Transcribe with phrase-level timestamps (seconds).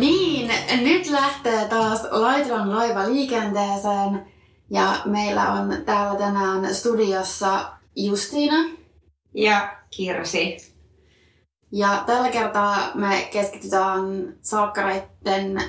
[0.00, 0.50] niin,
[0.82, 4.26] nyt lähtee taas Laitron laiva liikenteeseen.
[4.70, 8.56] Ja meillä on täällä tänään studiossa Justiina.
[9.34, 10.74] Ja Kirsi.
[11.72, 15.62] Ja tällä kertaa me keskitytään salkkareitten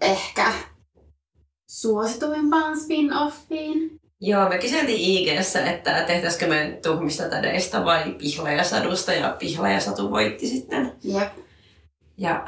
[0.00, 0.52] ehkä
[1.68, 4.00] suosituimpaan spin-offiin.
[4.20, 5.28] Joo, me kyseltiin ig
[5.66, 10.92] että tehtäisikö me tuhmista tädeistä vai pihlajasadusta, ja pihlajasatu voitti sitten.
[11.04, 11.43] Jep.
[12.18, 12.44] Ja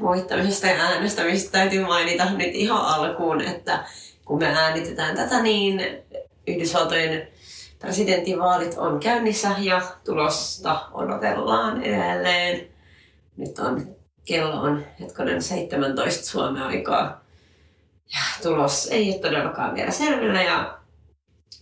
[0.00, 3.84] voittamisesta ja äänestämisestä täytyy mainita nyt ihan alkuun, että
[4.24, 5.82] kun me äänitetään tätä, niin
[6.46, 7.28] Yhdysvaltojen
[7.78, 12.68] presidentinvaalit on käynnissä ja tulosta odotellaan edelleen.
[13.36, 17.24] Nyt on, kello on hetkonen 17 Suomen aikaa.
[18.12, 20.78] Ja tulos ei ole todellakaan vielä selvillä ja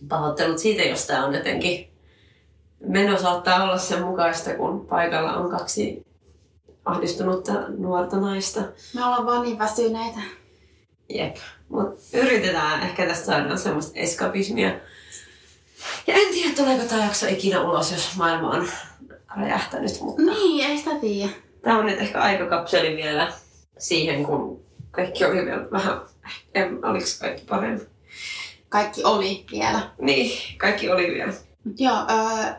[0.09, 1.89] pahoittelut siitä, jos tämä on jotenkin
[2.79, 6.08] meno saattaa olla sen mukaista, kun paikalla on kaksi
[6.89, 8.59] ahdistunutta nuorta naista.
[8.95, 10.19] Me ollaan vaan niin väsyneitä.
[11.09, 11.35] Jep.
[11.69, 14.67] Mutta yritetään ehkä tästä saada semmoista eskapismia.
[16.07, 18.67] Ja en tiedä, tuleeko tämä jakso ikinä ulos, jos maailma on
[19.37, 20.01] räjähtänyt.
[20.01, 21.29] Mutta Niin, ei sitä tiedä.
[21.61, 23.33] tämä on nyt ehkä aikakapseli vielä
[23.77, 26.01] siihen, kun kaikki oli vielä vähän...
[26.53, 27.85] En, oliko kaikki parempi?
[28.69, 29.89] Kaikki oli vielä.
[29.97, 31.33] Niin, kaikki oli vielä.
[31.63, 32.53] Mut Joo, öö,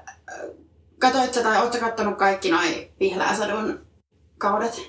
[0.99, 3.87] katoit sä tai ootko kattonut kaikki noi Pihlääsadun
[4.41, 4.83] kaudet?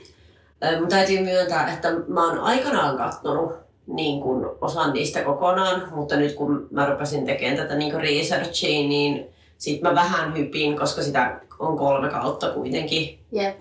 [0.79, 3.53] Mun täytyy myöntää, että mä oon aikanaan kattonut
[3.87, 8.87] niin kuin osan niistä kokonaan, mutta nyt kun mä rupesin tekemään tätä niin kuin researchia,
[8.87, 9.25] niin
[9.57, 13.19] sit mä vähän hypin, koska sitä on kolme kautta kuitenkin.
[13.31, 13.57] Jep.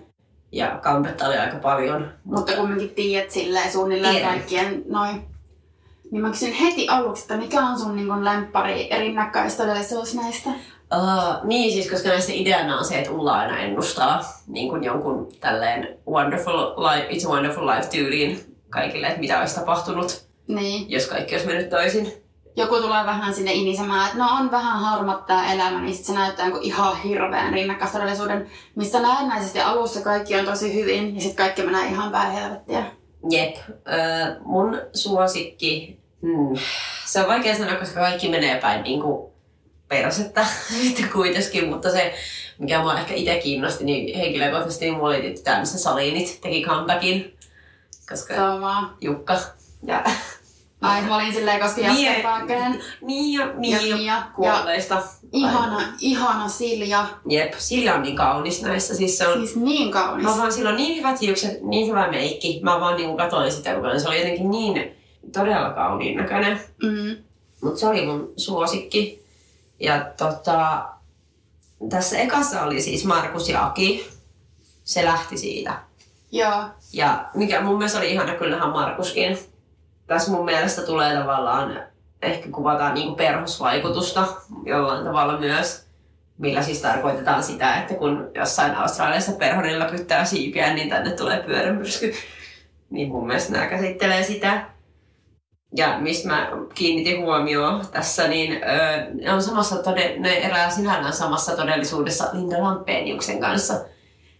[0.51, 2.11] Ja kampetta oli aika paljon.
[2.23, 4.29] Mutta kumminkin tiedät silleen suunnilleen Tiedän.
[4.29, 5.21] kaikkien noin.
[6.11, 10.49] Niin mä kysyn heti aluksi, että mikä on sun niin lemppari rinnakkaistodellisuus näistä?
[10.95, 15.31] Uh, niin siis, koska näistä ideana on se, että Ulla aina ennustaa niin kuin jonkun
[15.39, 20.91] tälleen wonderful life, It's a Wonderful Life tyyliin kaikille, että mitä olisi tapahtunut, Niin.
[20.91, 22.13] jos kaikki olisi mennyt toisin.
[22.55, 26.13] Joku tulee vähän sinne inisemään, että no on vähän harmat tää elämä, niin sit se
[26.13, 31.63] näyttää niin ihan hirveän rinnakkaistodellisuuden, missä näennäisesti alussa kaikki on tosi hyvin ja sitten kaikki
[31.63, 32.85] menee ihan päin helvettiä.
[33.29, 33.55] Jep.
[33.87, 36.59] Öö, mun suosikki, hmm.
[37.05, 39.30] se on vaikea sanoa, koska kaikki menee päin niin kuin
[39.91, 40.45] persettä
[40.81, 42.13] sitten kuitenkin, mutta se,
[42.57, 47.37] mikä mua ehkä itse kiinnosti, niin henkilökohtaisesti niin mulla oli missä Salinit teki comebackin,
[48.09, 48.97] koska Sama.
[49.01, 49.37] Jukka
[49.83, 50.03] ja
[50.81, 52.83] Ai, mä olin silleen, koska Niin, Jasper Parkeren.
[53.01, 53.97] Mia, Ja Mia, Mia.
[53.97, 55.03] Ja kuolleista.
[55.33, 57.05] ihana, ihana Silja.
[57.29, 58.95] Jep, Silja on niin kaunis näissä.
[58.95, 60.23] Siis se on, Siis niin kaunis.
[60.23, 62.59] Mä vaan silloin niin hyvät hiukset, niin hyvä meikki.
[62.63, 64.91] Mä vaan niinku katoin sitä, kun se oli jotenkin niin
[65.33, 66.59] todella kauniin näköinen.
[66.83, 67.17] Mm.
[67.61, 69.20] Mutta se oli mun suosikki.
[69.81, 70.85] Ja tota,
[71.89, 74.09] tässä ekassa oli siis Markus ja Aki.
[74.83, 75.73] Se lähti siitä.
[76.31, 76.63] Joo.
[76.93, 79.37] Ja mikä mun mielestä oli ihana, kyllä nähdä Markuskin.
[80.07, 81.79] Tässä mun mielestä tulee tavallaan,
[82.21, 84.27] ehkä kuvataan niinku perhosvaikutusta
[84.65, 85.85] jollain tavalla myös.
[86.37, 92.13] Millä siis tarkoitetaan sitä, että kun jossain Australiassa perhonen läpyttää siipiä, niin tänne tulee pyörämyrsky.
[92.89, 94.65] Niin mun mielestä nämä käsittelee sitä.
[95.75, 101.13] Ja mistä mä kiinnitin huomioon tässä, niin öö, ne, on samassa tode, ne elää sinällään
[101.13, 103.73] samassa todellisuudessa Linda Lampeniuksen kanssa.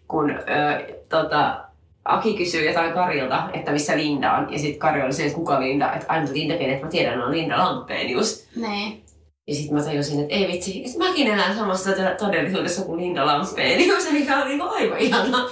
[0.08, 1.66] Kun öö, tota,
[2.06, 4.53] Aki kysyy jotain Karilta, että missä Linda on.
[4.53, 7.31] Ja sitten Kari oli se, että kuka Linda, että aina Linda, kenet mä tiedän, on
[7.31, 8.47] Linda Lampenius.
[8.56, 9.03] Niin.
[9.47, 13.25] Ja sitten mä tajusin, että ei vitsi, että mäkin elän samassa to- todellisuudessa kuin Linda
[13.25, 15.50] Lampenius, mikä on niinku aivan ihanaa.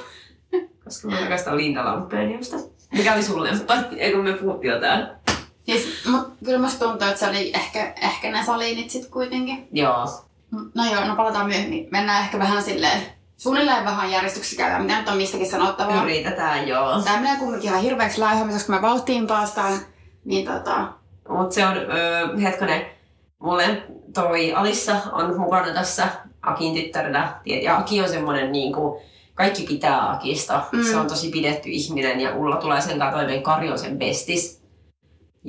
[0.84, 2.58] Koska mä rakastan Linda Lampeniusta.
[2.92, 3.80] Mikä oli sun lemppari?
[3.98, 5.19] Eikö me puhuttiin jo täällä?
[5.78, 9.68] Siis, mut kyllä musta tuntuu, että se oli ehkä, ehkä ne salinit sit kuitenkin.
[9.72, 10.08] Joo.
[10.76, 11.88] No joo, no palataan myöhemmin.
[11.92, 13.02] Mennään ehkä vähän silleen,
[13.38, 16.04] suunnilleen vähän järjestyksessä käydään, mitä nyt on mistäkin sanottavaa.
[16.04, 17.02] Yritetään, joo.
[17.02, 19.74] Tää menee kumminkin ihan hirveäksi laihoamiseksi, kun me vauhtiin päästään.
[20.26, 20.88] Niin tota,
[21.30, 22.86] Mutta se on, öö, hetkonen,
[23.40, 23.84] mulle
[24.14, 26.08] toi Alissa on mukana tässä
[26.42, 27.34] Akin tyttärellä.
[27.44, 29.02] Tiet- Ja Aki on semmonen niinku,
[29.36, 30.62] kaikki pitää Akista.
[30.72, 30.84] Mm.
[30.84, 33.44] Se on tosi pidetty ihminen ja Ulla tulee sen kanssa toimeen.
[33.44, 34.59] Kari on sen bestis.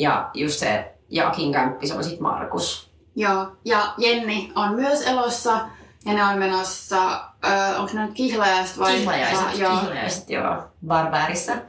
[0.01, 2.91] Ja just se, ja Akin kämppis on sit Markus.
[3.17, 3.47] joo.
[3.65, 5.61] Ja Jenni on myös elossa.
[6.07, 8.97] Ja ne on menossa, öö, onko ne nyt kihlajaiset vai?
[8.99, 9.77] Kihlajaiset, vai- joo.
[9.81, 10.57] kihlajaiset, joo.
[10.87, 11.53] Barbaarissa.
[11.53, 11.65] Joka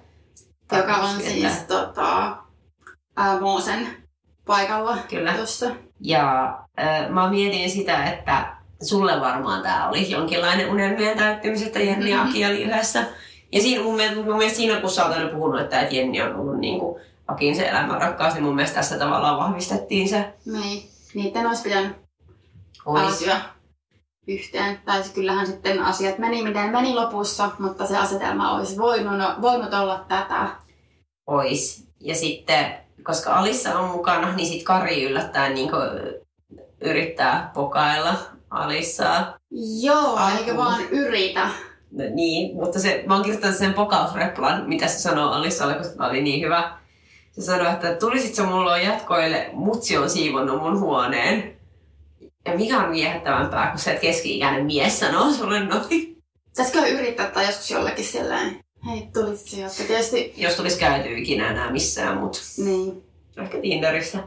[0.95, 1.65] on Tarkoitus siis viettää.
[1.85, 2.37] tota,
[3.17, 3.87] ää, Moosen
[4.45, 5.33] paikalla Kyllä.
[5.33, 5.65] tuossa.
[5.99, 12.09] Ja äh, mä mietin sitä, että sulle varmaan tämä oli jonkinlainen unelmien täyttymys, että Jenni
[12.11, 13.03] ja Aki oli yhdessä.
[13.51, 16.21] Ja siinä mun mielestä, mun mielestä siinä, kun sä oot aina puhunut, että, että Jenni
[16.21, 20.33] on ollut niin kuin Akin se elämän rakkaus, niin mun mielestä tässä tavallaan vahvistettiin se.
[20.45, 20.89] Niin.
[21.13, 21.95] Niiden olisi pitänyt
[22.85, 23.25] Ois.
[24.27, 24.79] yhteen.
[24.85, 29.73] Tai se kyllähän sitten asiat meni miten meni lopussa, mutta se asetelma olisi voinut, voinut
[29.73, 30.47] olla tätä.
[31.27, 31.87] ois.
[31.99, 32.73] Ja sitten,
[33.03, 35.69] koska Alissa on mukana, niin sitten Kari yllättäen niin
[36.81, 38.13] yrittää pokailla
[38.49, 39.37] Alissaa.
[39.81, 40.37] Joo, Alkuun.
[40.39, 41.49] eikä vaan yritä.
[41.91, 46.09] No, niin, mutta se, mä oon kirjoittanut sen pokausreplan, mitä se sanoo Alissalle, koska tämä
[46.09, 46.80] oli niin hyvä.
[47.31, 51.57] Se sanoi, että tulisit sä mulla jatkoille, mutsi on siivonnut mun huoneen.
[52.45, 56.17] Ja mikä on viehättävämpää, kun se keski-ikäinen mies sanoo sulle noin.
[56.53, 59.83] Saisiko yrittää tai joskus jollekin silleen, hei tulit sieltä.
[59.87, 63.03] Tietysti, Jos tulisi käyty ikinä enää missään, mutta niin.
[63.37, 64.23] ehkä Tinderissä.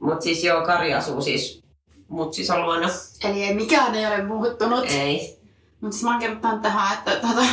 [0.00, 1.62] Mutta siis joo, Kari asuu siis
[2.08, 2.88] mutsissa luona.
[3.24, 4.84] Eli ei mikään ei ole muuttunut.
[4.88, 5.38] Ei.
[5.80, 7.46] Mutta siis mä oon tähän, että tota,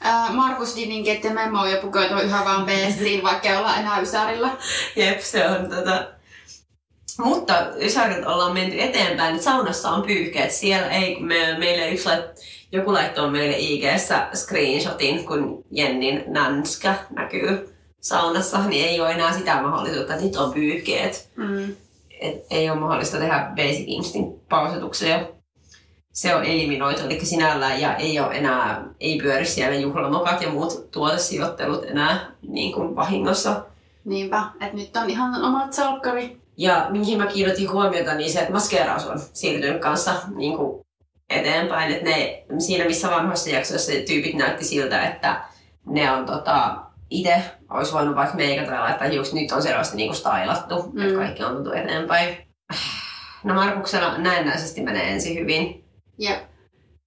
[0.00, 4.50] ää, Markus Didinkin, että Memo ja pukeutuu yhä vaan beessiin, vaikka ei olla enää Ysärillä.
[4.96, 6.08] Jep, se on tota...
[7.18, 10.50] Mutta Ysärit ollaan menty eteenpäin, että saunassa on pyyhkeet.
[10.50, 12.24] Siellä ei, me, meille yksi lait,
[12.72, 19.62] joku laittoi meille IG-ssä screenshotin, kun Jennin nänskä näkyy saunassa, niin ei ole enää sitä
[19.62, 21.30] mahdollisuutta, että nyt on pyyhkeet.
[21.36, 21.76] Mm.
[22.20, 25.35] Et ei ole mahdollista tehdä Basic Instinct pausetuksia.
[26.16, 30.90] Se on eliminoitu, eli sinällään ja ei ole enää, ei pyöri siellä juhlamokat ja muut
[30.90, 33.64] tuotesijoittelut enää niin kuin vahingossa.
[34.04, 36.40] Niinpä, että nyt on ihan omat salkkari.
[36.56, 40.86] Ja mihin mä kiinnitin huomiota, niin se, että maskeeraus on siirtynyt kanssa niin kuin
[41.30, 41.92] eteenpäin.
[41.92, 45.40] Että ne, siinä missä vanhoissa jaksoissa tyypit näytti siltä, että
[45.86, 46.76] ne on tota,
[47.10, 51.02] itse olisi voinut vaikka meikata tai laittaa hiukset, nyt on selvästi niin kuin stylattu, mm.
[51.02, 52.36] että kaikki on tultu eteenpäin.
[53.44, 55.85] No Markuksella näennäisesti menee ensin hyvin.
[56.18, 56.42] Jep.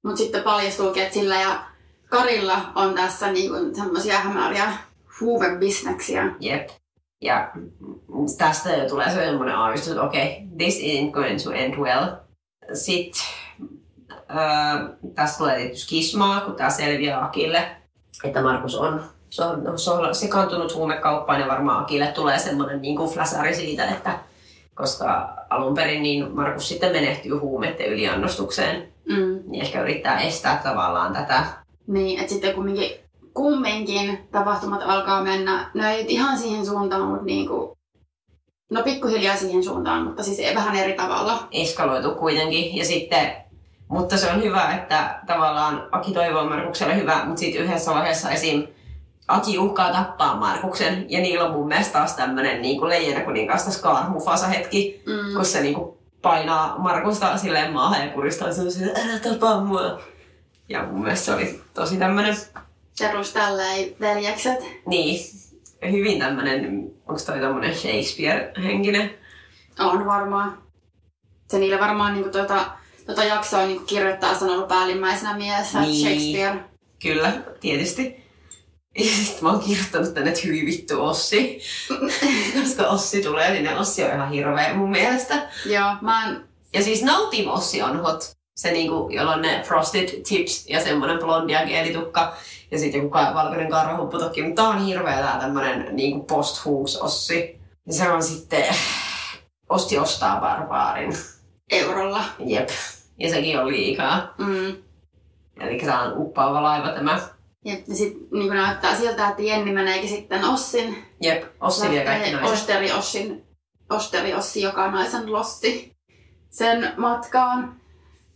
[0.03, 1.63] Mut sitten paljastuukin, että sillä ja
[2.09, 4.73] Karilla on tässä niinku semmosia hämäriä
[5.21, 6.35] huumebisneksiä.
[6.39, 6.69] Jep.
[7.21, 7.51] Ja
[8.37, 12.05] tästä jo tulee semmoinen aavistus, että okei, okay, this isn't going to end well.
[12.73, 13.21] Sitten
[14.11, 17.71] äh, tästä tulee tietysti kismaa, kun tämä selviää Akille,
[18.23, 22.95] että Markus on se on, se on sekaantunut huumekauppaan ja varmaan Akille tulee semmoinen niin
[22.95, 24.19] kuin flasari siitä, että
[24.75, 29.39] koska alun perin niin Markus sitten menehtyy huumeiden yliannostukseen, Mm.
[29.51, 31.43] niin ehkä yrittää estää tavallaan tätä.
[31.87, 32.91] Niin, että sitten kumminkin,
[33.33, 37.77] kumminkin tapahtumat alkaa mennä, no ei ihan siihen suuntaan, mutta niinku,
[38.71, 41.47] no pikkuhiljaa siihen suuntaan, mutta siis vähän eri tavalla.
[41.51, 42.75] eskaloitu kuitenkin.
[42.75, 43.31] Ja sitten,
[43.87, 48.67] mutta se on hyvä, että tavallaan Aki toivoo Markukselle hyvää, mutta sitten yhdessä vaiheessa esim.
[49.27, 53.71] Aki uhkaa tappaa Markuksen ja niillä on mun mielestä taas tämmönen niin kuin leijänä kuninkaasta
[53.71, 55.35] Scar Mufasa hetki, Mm.
[55.35, 60.01] kun se niin kuin painaa Markusta silleen maahan ja kuristaa sen että älä tapaa mua.
[60.69, 62.35] Ja mun mielestä se oli tosi tämmönen,
[62.99, 64.59] Perus tälleen veljekset.
[64.85, 65.19] niin,
[65.91, 69.09] hyvin tämmönen, onko toi tämmönen Shakespeare-henkinen?
[69.79, 70.57] On varmaan.
[71.49, 72.65] Se niille varmaan niinku tota,
[73.05, 76.07] tota jaksoa niinku kirjoittaa, se on ollut päällimmäisenä mielessä, Niin.
[76.07, 76.59] Shakespeare.
[77.01, 78.28] Kyllä, tietysti.
[78.97, 81.61] Ja sitten mä oon kirjoittanut tänne, että hyvin vittu Ossi.
[82.61, 85.49] Koska Ossi tulee, niin ne Ossi on ihan hirveä mun mielestä.
[85.65, 86.43] Joo, mä en,
[86.73, 88.31] Ja siis No Team Ossi on hot.
[88.57, 92.37] Se niinku, jolla on ne frosted tips ja semmonen blondia kielitukka.
[92.71, 94.41] Ja sitten joku ka- valkoinen karvahupputokki.
[94.41, 96.61] Mutta tää on hirveä tää tämmönen niinku post
[97.01, 97.59] Ossi.
[97.87, 98.75] Ja se on sitten...
[99.69, 101.17] Osti ostaa barbaarin.
[101.71, 102.23] eurolla.
[102.39, 102.69] Jep.
[103.19, 104.33] Ja sekin on liikaa.
[104.37, 104.75] Mm.
[105.59, 107.19] Eli tää on uppaava laiva tämä.
[107.65, 111.05] Ja sitten niin näyttää siltä, että Jenni meneekin sitten Ossin.
[111.21, 112.53] Jep, Ossi vie kaikki naiset.
[112.53, 113.43] Osteri Ossin,
[113.89, 115.95] Osteri Ossi, joka naisen lossi
[116.49, 117.81] sen matkaan.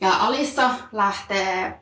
[0.02, 1.80] Ja Alissa lähtee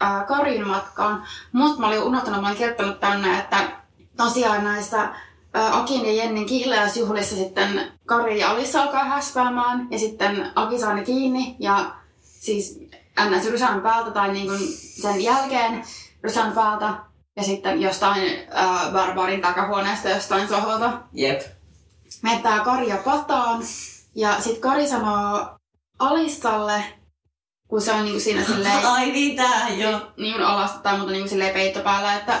[0.00, 1.26] ää, Karin matkaan.
[1.52, 3.70] Mutta mä olin unohtanut, mä olin kirjoittanut tänne, että
[4.16, 5.08] tosiaan näissä
[5.54, 11.04] Akin ja Jennin kihlajaisjuhlissa sitten Kari ja Alissa alkaa häspäämään ja sitten Aki saa ne
[11.04, 12.80] kiinni ja siis
[13.30, 13.50] ns.
[13.50, 14.50] rysän päältä tai niin
[15.02, 15.84] sen jälkeen
[16.22, 16.94] rysän päältä
[17.36, 21.40] ja sitten jostain ää, barbaarin takahuoneesta jostain sohvalta Jep.
[22.22, 23.62] mettää Karja pataan.
[24.14, 25.46] Ja sit Kari sanoo
[25.98, 26.84] Alissalle,
[27.68, 30.00] kun se on niinku siinä silleen, Ai niin tää, joo.
[30.16, 32.40] niin alasta tai muuta niinku silleen peitto päällä, että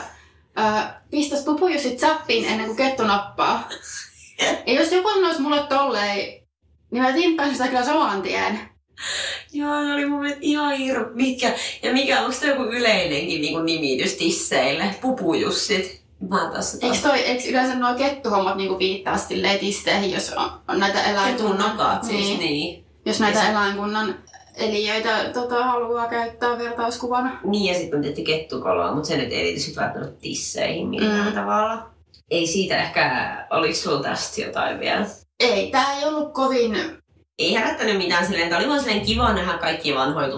[0.58, 0.62] ö,
[1.10, 3.68] pistäs pupujussit säppiin ennen kuin kettu nappaa.
[4.66, 6.42] ja jos joku sanoisi mulle tolleen,
[6.90, 8.71] niin mä timppaisin sitä kyllä saman tien.
[9.52, 11.06] Joo, ne oli mun mielestä ihan hirveä.
[11.14, 14.84] Mikä, ja mikä, onko se joku yleinenkin niinku nimitys tisseille?
[15.00, 16.02] Pupujussit.
[16.30, 20.78] Mä tässä Eikö, toi, eikö yleensä nuo kettuhommat niinku viittaa silleen tisseihin, jos on, on
[20.80, 22.00] näitä eläinkunnan...
[22.02, 22.84] siis, niin, niin.
[23.06, 24.14] Jos näitä Ja eläinkunnan
[24.56, 27.40] eliöitä tota, haluaa käyttää vertauskuvana.
[27.44, 31.26] Niin, ja sitten on tietty kettukoloa, mutta se nyt ei liity sit välttämättä tisseihin millään
[31.26, 31.32] Mm.
[31.32, 31.90] tavalla.
[32.30, 35.06] Ei siitä ehkä, oliko sulla tästä jotain vielä?
[35.40, 37.01] Ei, tää ei ollut kovin...
[37.42, 40.28] Ei herättänyt mitään silleen, tää oli vaan silleen kiva nähdä kaikki vanhoja.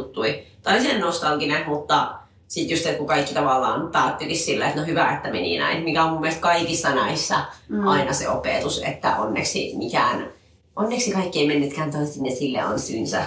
[0.62, 2.14] Tää oli silleen nostalginen, mutta
[2.48, 6.04] sitten just, että kun kaikki tavallaan päättyikin sillä, että no hyvä, että meni näin, mikä
[6.04, 7.36] on mun mielestä kaikissa näissä
[7.68, 7.86] mm.
[7.86, 10.32] aina se opetus, että onneksi mikään,
[10.76, 13.22] onneksi kaikki ei mennytkään toisin ja sille on syynsä.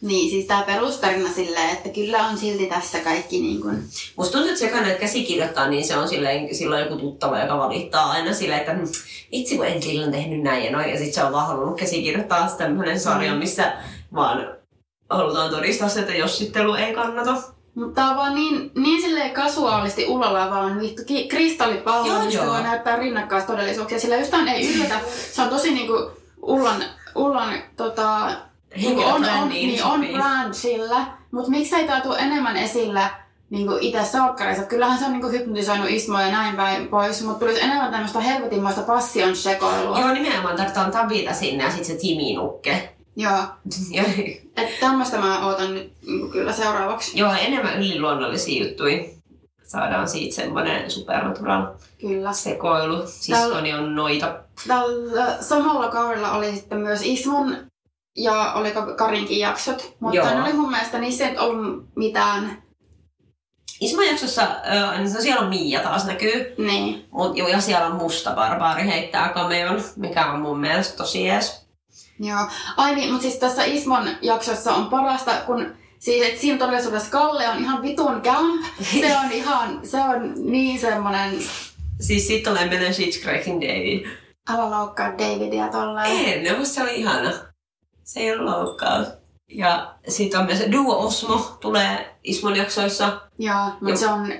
[0.00, 3.84] Niin, siis tämä perustarina silleen, että kyllä on silti tässä kaikki niin kuin...
[4.16, 8.10] Musta tuntuu, että se että käsikirjoittaa, niin se on silleen, silloin joku tuttava, joka valittaa
[8.10, 8.88] aina silleen, että hmm,
[9.32, 10.90] itse kun en silloin tehnyt näin ja noin.
[10.90, 13.38] Ja sitten se on vaan halunnut käsikirjoittaa tämmöinen sarja, mm.
[13.38, 13.72] missä
[14.14, 14.48] vaan
[15.10, 17.42] halutaan todistaa se, että jossittelu ei kannata.
[17.74, 22.96] Mutta tää on vaan niin, niin silleen kasuaalisti ulolla vaan vittu kristallipallo, mistä voi näyttää
[22.96, 24.00] rinnakkaistodellisuuksia.
[24.00, 25.00] Sillä yhtään ei yllätä.
[25.32, 26.10] Se on tosi niinku
[26.42, 26.84] Ullan,
[27.14, 28.30] Ullan tota,
[28.76, 31.06] niinku on, on, niin, on brand sillä.
[31.30, 33.10] Mutta miksei tää tule enemmän esillä
[33.50, 34.64] niinku itse salkkareissa.
[34.64, 38.82] Kyllähän se on niinku hypnotisoinut Ismoa ja näin päin pois, mutta tulisi enemmän tämmöistä helvetinmoista
[38.82, 40.00] passion sekoilua.
[40.00, 42.94] Joo, nimenomaan tarvitaan Tabita sinne ja sitten se Timi Nukke.
[43.16, 43.38] Joo.
[44.56, 47.18] Että tämmöistä mä ootan nyt niin kyllä seuraavaksi.
[47.18, 49.04] Joo, enemmän yliluonnollisia juttuja.
[49.64, 51.66] Saadaan siitä semmoinen supernatural
[52.00, 52.32] kyllä.
[52.32, 53.02] sekoilu.
[53.06, 54.36] Siskoni on noita.
[54.68, 57.56] Tällä samalla kaudella oli sitten myös Ismon
[58.16, 60.30] ja oli Karinkin jaksot, mutta Joo.
[60.30, 62.62] ne oli mun mielestä niissä ei ollut mitään
[63.80, 64.48] Ismon jaksossa,
[64.96, 66.54] niin siellä on Miia taas näkyy.
[66.58, 67.08] Niin.
[67.10, 71.66] Mut, ja siellä on musta barbaari heittää kameon, mikä on mun mielestä tosi jees.
[72.20, 72.46] Joo.
[72.76, 77.48] Ai niin, mutta siis tässä Ismon jaksossa on parasta, kun Siis, että siinä todellisuudessa Kalle
[77.48, 78.64] on ihan vitun camp.
[79.00, 81.38] Se on ihan, se on niin semmonen...
[82.00, 84.06] Siis sit tulee mennä Shitchcracking David.
[84.48, 86.46] Älä loukkaa Davidia tolleen.
[86.46, 87.32] En, no se oli ihana.
[88.04, 89.06] Se ei ole loukkaus.
[89.48, 93.20] Ja sitten on myös Duo Osmo tulee Ismon jaksoissa.
[93.38, 94.32] Joo, mutta se on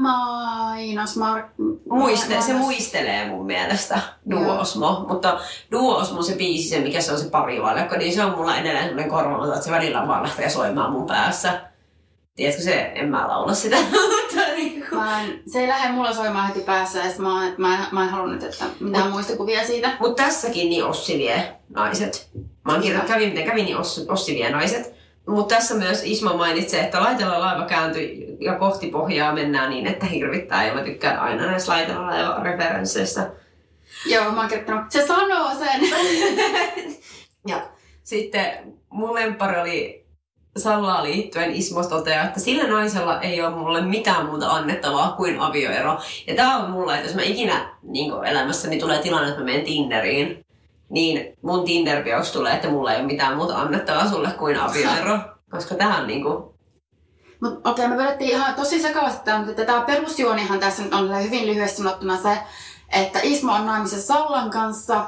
[0.00, 1.46] Mainos Mark...
[1.90, 5.40] Muiste, se muistelee mun mielestä Duosmo, mutta
[5.72, 9.10] Duosmo se biisi, se mikä se on se parivaljakko, niin se on mulla edelleen sellainen
[9.10, 11.60] korvamaton, että se välillä vaan lähtee soimaan mun päässä.
[12.34, 13.76] Tiedätkö se, en mä laula sitä.
[14.56, 17.86] Niin mä en, se ei lähde mulla soimaan heti päässä, ja mä, mä, mä, en,
[17.92, 19.96] mä en halunnut, että mitään Mut, muistikuvia siitä.
[20.00, 22.30] Mutta tässäkin niin Ossi vie naiset.
[22.68, 24.94] Mä oon kirjoittanut, kävin miten kävin, niin Ossi, Ossi vie naiset.
[25.26, 30.06] Mutta tässä myös Isma mainitsee, että laitella laiva kääntyi ja kohti pohjaa mennään niin, että
[30.06, 30.66] hirvittää.
[30.66, 33.30] Ja mä tykkään aina näistä laitella laiva referensseistä.
[34.06, 34.90] Joo, mä oon kertonut.
[34.90, 35.80] Se sanoo sen!
[37.50, 37.68] ja
[38.04, 38.46] sitten
[38.90, 40.06] mun lempari oli
[40.56, 45.98] Sallaa liittyen Ismo toteaa, että sillä naisella ei ole mulle mitään muuta annettavaa kuin avioero.
[46.26, 49.64] Ja tää on mulla, että jos mä ikinä niin elämässäni tulee tilanne, että mä menen
[49.64, 50.44] Tinderiin,
[50.88, 55.18] niin mun tinder tulee, että mulla ei ole mitään muuta annettavaa sulle kuin avioero.
[55.50, 56.58] Koska tähän niinku...
[57.40, 61.46] Mut okei, okay, me vedettiin ihan tosi sekavasti että tämä perusjuonihan tässä nyt on hyvin
[61.46, 62.38] lyhyesti sanottuna se,
[62.92, 65.04] että Ismo on naimisessa Sallan kanssa,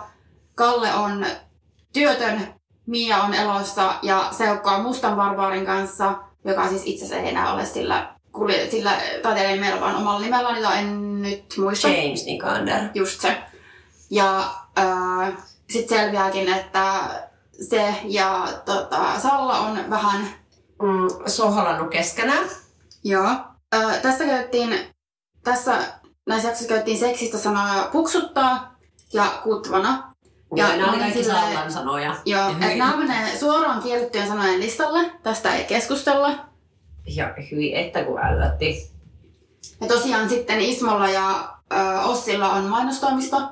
[0.54, 1.26] Kalle on
[1.92, 2.54] työtön,
[2.86, 7.52] Mia on elossa ja Seukko on Mustan Barbaarin kanssa, joka siis itse asiassa ei enää
[7.52, 8.14] ole sillä,
[8.70, 11.88] sillä taiteilijan nimellä, vaan omalla nimellä, niin en nyt muista.
[11.88, 12.82] James Nikander.
[12.94, 13.36] Just se.
[14.10, 14.38] Ja
[14.78, 15.32] äh,
[15.70, 16.84] sitten selviääkin, että
[17.68, 20.40] se ja tota, Salla on vähän...
[20.82, 22.48] Mm, soholannut keskenään.
[23.04, 23.30] Joo.
[23.74, 24.78] Ö, tässä käytettiin,
[25.44, 25.78] tässä
[26.26, 28.76] näissä jaksoissa käytettiin seksistä sanoja puksuttaa
[29.12, 30.14] ja kutvana.
[30.56, 32.16] Ja, ja nämä on kaikki sille, Sallan sanoja.
[32.24, 35.10] Joo, että nämä menee suoraan kiellettyjen sanojen listalle.
[35.22, 36.38] Tästä ei keskustella.
[37.06, 38.90] Ja hyi, että kun ällätti.
[39.80, 43.42] Ja tosiaan sitten Ismolla ja ö, Ossilla on mainostoimisto,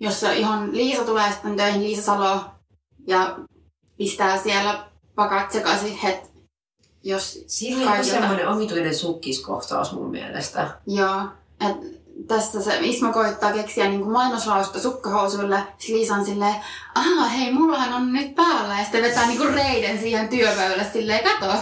[0.00, 2.40] jossa ihan Liisa tulee sitten töihin, Liisa Salo,
[3.06, 3.38] ja
[3.96, 6.28] pistää siellä pakat sekaisin, että
[7.02, 10.70] jos Siinä on semmoinen omituinen sukkiskohtaus mun mielestä.
[10.86, 11.22] Joo,
[11.60, 15.62] että tässä se Ismo koittaa keksiä niin kuin mainoslausta sukkahousuille.
[15.88, 16.54] Liisa on silleen,
[16.94, 18.78] aha hei, mullahan on nyt päällä.
[18.78, 21.52] Ja sitten vetää niin kuin reiden siihen työpöydälle silleen, kato,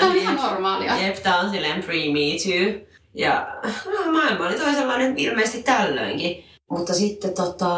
[0.00, 0.96] tää on ihan normaalia.
[0.96, 2.86] Jep, tää on silleen pre-me too.
[3.14, 6.44] Ja no, maailma oli toisenlainen ilmeisesti tällöinkin.
[6.78, 7.76] Mutta sitten tota,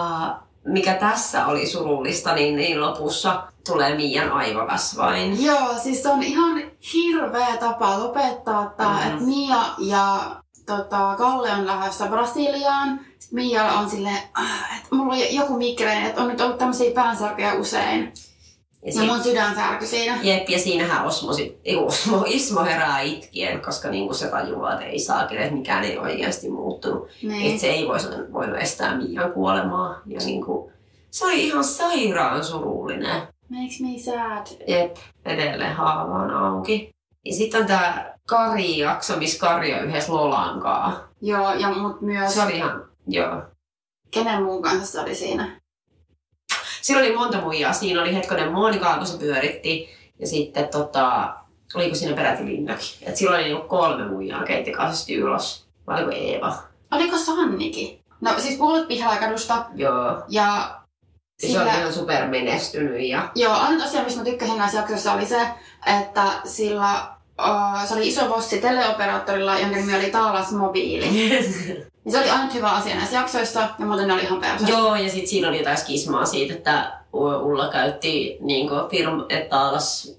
[0.65, 5.45] mikä tässä oli surullista, niin, niin lopussa tulee Mian aivokasvain.
[5.45, 6.63] Joo, siis se on ihan
[6.95, 9.13] hirveä tapa lopettaa tämä, mm-hmm.
[9.13, 10.37] että Mia ja
[10.67, 13.01] tota, Kalle on lähdössä Brasiliaan.
[13.19, 16.91] Sitten Mia on silleen, ah, että mulla on joku migreeni, että on nyt ollut tämmöisiä
[16.91, 18.13] päänsärkyjä usein.
[18.87, 20.19] Ja, ja mun sydän särky siinä.
[20.23, 24.85] Jep, ja siinähän Osmo, sit, ei Osmo, Ismo herää itkien, koska niinku se tajuaa, että
[24.85, 27.09] ei saa, että mikään ei oikeasti muuttunut.
[27.23, 27.51] Niin.
[27.51, 30.01] Että se ei voisi, voinut estää Mian kuolemaa.
[30.07, 30.73] Ja niinku,
[31.11, 33.23] se oli ihan sairaan surullinen.
[33.49, 34.47] Makes me sad.
[34.69, 36.95] Jep, edelleen haava on auki.
[37.25, 41.09] Ja sitten on tää Kari-jakso, missä Kari on yhdessä Lolankaa.
[41.23, 42.35] Joo, ja mut myös...
[42.35, 43.43] Se oli ihan, joo.
[44.11, 45.61] Kenen muun kanssa se oli siinä?
[46.87, 47.73] Siinä oli monta muijaa.
[47.73, 49.89] Siinä oli hetkonen Monika, kun se pyöritti.
[50.19, 51.35] Ja sitten tota,
[51.75, 53.09] oliko siinä peräti Linnakin.
[53.09, 55.67] Et silloin oli niinku kolme muijaa keitti kanssa ylös.
[55.87, 56.57] Vai oliko Eeva?
[56.93, 58.01] Oliko Sannikin?
[58.21, 60.23] No siis puolet Pihlaikadusta Joo.
[60.29, 60.79] ja
[61.39, 61.63] Se sillä...
[61.63, 65.49] oli ihan super menestynyt ja Joo, aina tosiaan, mistä mä tykkäsin näissä jaksoissa oli se,
[66.01, 71.31] että sillä uh, se oli iso bossi teleoperaattorilla, jonka nimi oli Taalas Mobiili.
[72.05, 74.67] Ja se oli aina hyvä asia näissä jaksoissa, ja muuten ne oli ihan perse.
[74.69, 80.17] Joo, ja sitten siinä oli jotain skismaa siitä, että Ulla käytti niin firma, että alas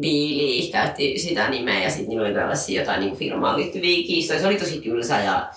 [0.00, 4.40] Biili käytti sitä nimeä ja sitten niillä oli tällaisia jotain niin firmaan liittyviä kiistoja.
[4.40, 5.48] Se oli tosi tylsä ja,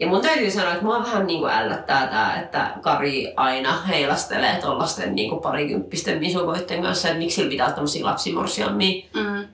[0.00, 4.58] ja mun täytyy sanoa, että mua vähän niin kuin ällöttää tää, että Kari aina heilastelee
[4.60, 9.04] tollasten niin parikymppisten misukoitten kanssa, että miksi sillä pitää olla tämmöisiä lapsimorsiammia.
[9.14, 9.48] Mm.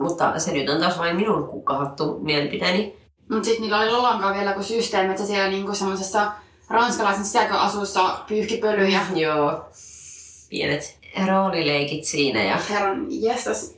[0.00, 2.96] Mutta se nyt on taas vain minun kukkahattu mielipiteeni.
[3.30, 6.32] Mutta sitten niillä oli Lolankaan vielä kuin systeemi, että se siellä niinku semmoisessa
[6.70, 9.00] ranskalaisen sisäköasussa pyyhki pölyjä.
[9.14, 9.64] Joo,
[10.50, 13.74] pienet roolileikit siinä ja Herran jestas.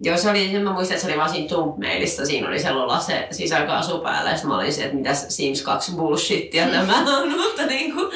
[0.00, 3.00] Joo, se oli, mä muistan, että se oli vaan siinä thumbnailista, siinä oli se Lola
[3.00, 7.66] se sisäkaasu päällä, ja mä olin se, että mitäs Sims 2 bullshittia tämä on, mutta
[7.66, 8.10] niinku,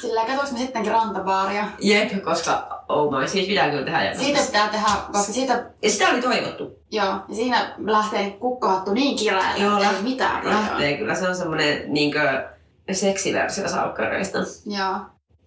[0.00, 1.64] Sillä katsoinko me sittenkin rantabaaria.
[1.80, 4.14] jep, koska oh my, siitä pitää kyllä tehdä.
[4.14, 6.78] Siitä pitää tehdä, koska siitä, Ja sitä oli toivottu.
[6.90, 10.48] joo, ja siinä lähtee kukkahattu niin kireelle, Joo, ei mitään.
[10.48, 12.48] Lähtee kyllä, se on semmonen niinkö
[12.92, 14.38] seksiversio salkkareista.
[14.66, 14.96] Joo.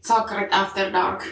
[0.02, 1.24] Sakkarit After Dark.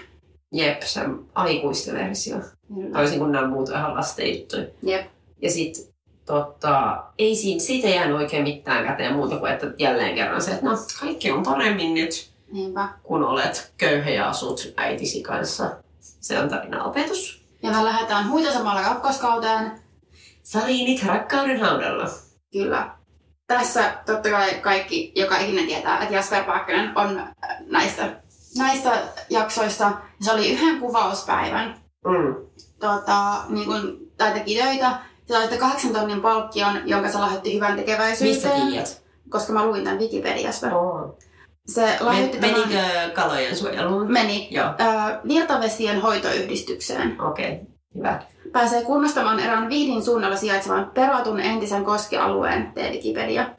[0.53, 1.01] Jep, se
[1.35, 2.37] aikuisten versio.
[2.75, 2.93] Kyllä.
[2.93, 4.65] Toisin kuin nämä muut ihan lasten juttuja.
[4.83, 5.07] Jep.
[5.41, 5.91] Ja sit
[6.25, 10.65] tota, ei siitä ei jäänyt oikein mitään käteen muuta kuin, että jälleen kerran se, että
[10.65, 12.30] no kaikki on paremmin nyt.
[12.51, 12.89] Niinpä.
[13.03, 15.71] kun olet köyhä ja asut äitisi kanssa.
[15.99, 17.45] Se on tarina opetus.
[17.63, 19.71] Ja me lähdetään huitasemalla kakkoskauteen.
[20.43, 22.09] Saliinit rakkauden haudalla.
[22.51, 22.95] Kyllä.
[23.47, 27.27] Tässä totta kai kaikki, joka ikinä tietää, että Jasper Pääkkönen on äh,
[27.65, 28.09] näissä,
[28.57, 28.91] näissä
[29.29, 29.91] jaksoissa.
[30.21, 31.75] Se oli yhden kuvauspäivän.
[32.05, 32.35] Mm.
[32.79, 34.91] Tota, niin kun, tai teki töitä.
[35.27, 38.67] Se sitten kahdeksan tonnin palkkion, jonka se lahjoitti hyvän Mistä tekeväisyyteen.
[38.67, 39.03] tiedät?
[39.29, 40.77] Koska mä luin tämän Wikipediasta.
[40.77, 41.17] Oh.
[41.67, 44.11] Se lahjoitti Men, tämän- menikö kalojen suojeluun?
[44.11, 44.47] Meni.
[44.51, 47.21] Joo, Ö, virtavesien hoitoyhdistykseen.
[47.21, 47.51] okei.
[47.51, 47.65] Okay.
[47.95, 48.21] Hyvä.
[48.51, 53.49] Pääsee kunnostamaan erään Viidin suunnalla sijaitsevan peratun entisen koskialueen, Wikipedia.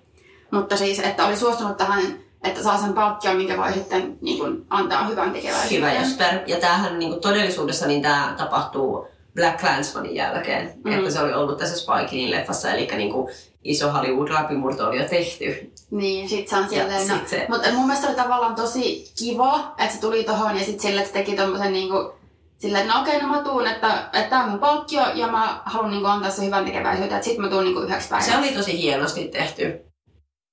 [0.50, 2.02] Mutta siis, että oli suostunut tähän,
[2.44, 5.92] että saa sen palkkion, minkä voi sitten niin kuin, antaa hyvän tekeväisyyteen.
[5.92, 6.40] Hyvä Jasper.
[6.46, 10.72] Ja tämähän niin todellisuudessa niin tämä tapahtuu Black Clansmanin jälkeen.
[10.84, 10.92] Mm.
[10.92, 13.28] Että se oli ollut tässä Spike Leein leffassa, eli niin kuin
[13.64, 15.72] iso Hollywood-läpimurto oli jo tehty.
[15.90, 19.74] Niin, sit se on silleen, no, sit se, Mutta mun mielestä oli tavallaan tosi kiva,
[19.78, 22.12] että se tuli tohon ja sitten sille, että se teki tommosen niinku,
[22.58, 25.62] silleen, että no okei, no mä tuun, että, että tää on mun palkkio ja mä
[25.64, 28.30] haluan niinku antaa se hyvän tekeväisyyteen, että sit mä tuun niinku yhdeksi päiväksi.
[28.30, 29.84] se oli tosi hienosti tehty.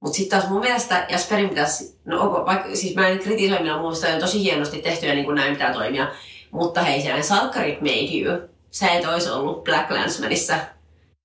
[0.02, 3.78] Mutta sitten taas mun mielestä Jasperin pitäisi, no onko, vaikka, siis mä en kritisoi minä
[3.78, 6.12] muusta, on tosi hienosti tehty ja niin kuin näin pitää toimia.
[6.52, 8.50] Mutta hei, siellä salkkarit made you.
[8.72, 10.54] Sä et olisi ollut Black Landsmanissa,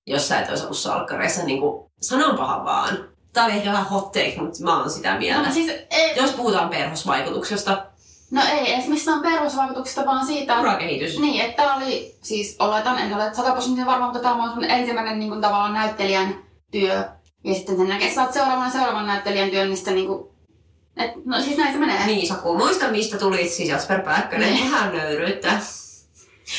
[0.07, 1.43] jos sä et olisi ollut salkkareissa.
[1.43, 3.09] Niin kuin, sanon paha vaan.
[3.33, 5.49] Tää oli ehkä vähän hot take, mutta mä oon sitä mieltä.
[5.49, 7.87] No, siis, ei, Jos puhutaan perhosvaikutuksesta,
[8.31, 11.19] no ei edes missään perusvaikutuksesta, vaan siitä, että urakehitys.
[11.19, 15.19] Niin, että tää oli, siis oletan, en ole sataprosenttisen varma, mutta tämä on sun ensimmäinen
[15.19, 16.35] niin kuin, tavallaan näyttelijän
[16.71, 17.05] työ.
[17.45, 20.35] Ja sitten sen jälkeen saat seuraavan seuraavan näyttelijän työn, niin sitten niin kuin,
[20.97, 22.07] et, no siis näin se menee.
[22.07, 24.55] Niin, Saku, muista mistä tuli siis Jasper Pääkkönen.
[24.55, 24.73] Niin.
[24.73, 25.53] Vähän nöyryyttä.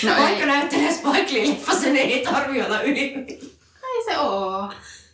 [0.03, 3.13] No Vaikka ei, näyttelee Spike Lee-leffassa, niin ei tarvi olla yli.
[3.83, 4.69] ei se oo.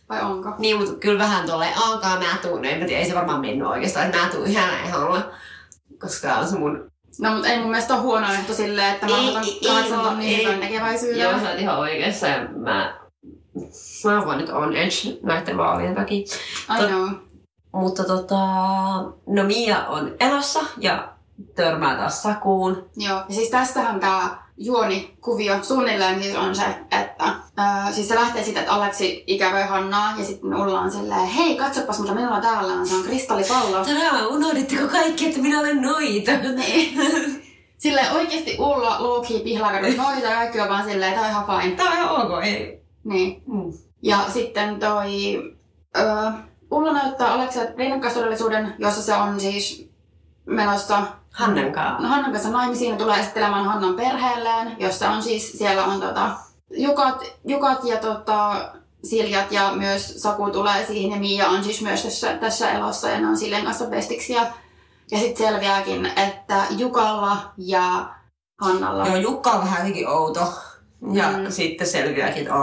[0.08, 0.54] Vai onko?
[0.58, 3.68] Niin, mutta kyllä vähän tolleen, alkaa mä tuun, en mä tiedä, ei se varmaan mennyt
[3.68, 5.30] oikeastaan, että mä tuun ihan ehdolla.
[6.00, 6.92] Koska tää on se mun...
[7.20, 10.38] No mutta ei mun mielestä ole huono ehto silleen, että mä otan kahdeksan ei, tonnin
[10.38, 11.20] hyvän tekeväisyyden.
[11.20, 13.02] Joo, sä oot ihan oikeassa ja mä...
[14.04, 16.18] Mä voin nyt on edge näiden vaalien takia.
[16.78, 17.08] I know.
[17.72, 18.36] Mutta tota...
[19.26, 21.12] No Mia on elossa ja
[21.54, 22.90] törmää taas Sakuun.
[22.96, 28.44] Joo, ja siis tässähän tämä juonikuvio suunnilleen siis on se, että ää, siis se lähtee
[28.44, 32.72] siitä, että Aleksi ikävöi Hannaa ja sitten Ulla on silleen, hei katsopas mitä minulla täällä
[32.72, 33.84] on, se on kristallipallo.
[33.84, 36.32] Tänään unohditteko kaikki, että minä olen noita?
[36.32, 37.42] niin.
[37.78, 41.76] Silleen oikeesti Ulla, Loki, Pihlakadut, noita ja kaikki on vaan silleen, tää on ihan fine.
[41.76, 42.82] Tää on ihan ok, ei.
[43.04, 43.42] Niin.
[43.46, 43.72] Mm.
[44.02, 45.08] Ja sitten toi...
[45.96, 46.32] Ö,
[46.70, 49.90] Ulla näyttää Aleksia rinnakkaistodellisuuden, jossa se on siis
[50.46, 52.02] menossa Hannan kanssa.
[52.02, 56.30] No, Hannan kanssa naimisiin ja tulee esittelemään Hannan perheelleen, jossa on siis, siellä on tota,
[56.76, 58.70] Jukat, Jukat ja tota,
[59.04, 63.20] Siljat ja myös Saku tulee siihen ja Mia on siis myös tässä, tässä elossa ja
[63.20, 64.46] ne on silleen kanssa bestiksiä.
[65.10, 68.08] Ja sitten selviääkin, että Jukalla ja
[68.60, 70.52] Hannalla Joo, Jukka on vähän jotenkin outo.
[71.12, 71.50] Ja Mm.
[71.50, 72.54] sitten selviääkin, että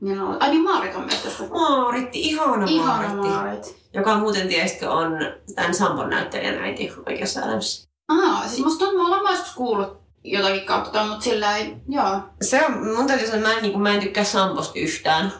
[0.00, 1.44] niin on, ai niin Maarit on myös tässä.
[1.44, 3.28] Maaritti, ihana, Ihana Maaritti.
[3.28, 3.78] Maarit.
[3.94, 5.18] Joka muuten tiesitkö on
[5.54, 7.88] tämän Sampon näyttelijän äiti oikeassa elämässä.
[8.08, 12.20] Aha, siis musta tuntuu, mä ollaan joskus kuullut jotakin kautta, mutta sillä ei, joo.
[12.42, 15.32] Se on, mun täytyy sanoa, että mä en, niin kuin, mä en tykkää Samposta yhtään.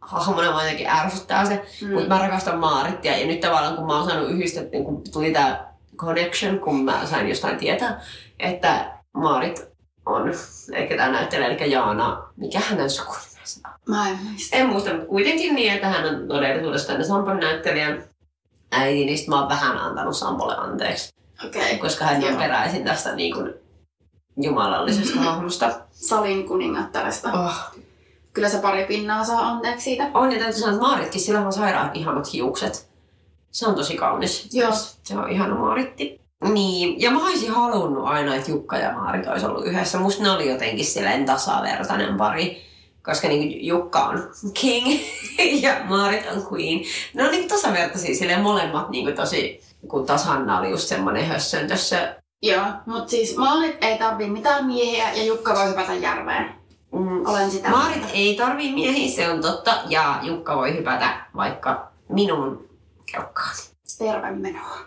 [0.00, 1.66] Hahmona vaan jotenkin ärsyttää se.
[1.82, 1.92] Mm.
[1.92, 5.32] Mutta mä rakastan Maarittia ja nyt tavallaan kun mä oon saanut yhdistettyä, niin kun tuli
[5.32, 8.00] tää connection, kun mä sain jostain tietää,
[8.38, 9.72] että Maarit
[10.06, 10.32] on,
[10.72, 13.31] eikä tämä näyttelijä, eli Jaana, mikä hänen on?
[13.88, 14.56] Mä en muista.
[14.56, 18.04] En muista, mutta kuitenkin niin, että hän on todellisuudessa tänne Sampon näyttelijän
[18.72, 21.14] äiti, niin mä oon vähän antanut Sampolle anteeksi,
[21.46, 21.62] Okei.
[21.62, 21.78] Okay.
[21.78, 23.54] koska hän on peräisin tästä niin kuin
[24.42, 25.70] jumalallisesta hahmosta.
[25.90, 27.32] Salin kuningattaresta.
[27.32, 27.54] Oh.
[28.32, 30.10] Kyllä se pari pinnaa saa anteeksi siitä.
[30.14, 32.88] On, ja täytyy sanoa, että Maaritkin, sillä on sairaan ihanat hiukset.
[33.50, 34.48] Se on tosi kaunis.
[34.52, 34.72] Joo.
[35.02, 36.20] Se on ihana Maaritti.
[36.52, 39.98] Niin, ja mä olisin halunnut aina, että Jukka ja Maarit olisi ollut yhdessä.
[39.98, 42.71] Musta ne oli jotenkin silleen tasavertainen pari.
[43.04, 45.00] Koska niin Jukka on king
[45.64, 46.80] ja Maarit on queen.
[47.14, 52.16] Ne on niin tasavertaisia silleen molemmat niin tosi, kun taas Hanna oli just semmonen hössöntössä.
[52.42, 56.54] Joo, mutta siis maalit ei tarvii mitään miehiä ja Jukka voi hypätä järveen.
[56.92, 57.26] Mm.
[57.26, 58.12] Olen sitä Maarit mieltä.
[58.12, 59.74] ei tarvii miehiä, se on totta.
[59.88, 62.68] Ja Jukka voi hypätä vaikka minun
[63.12, 63.56] kelkkaan.
[63.98, 64.78] Terve menoa.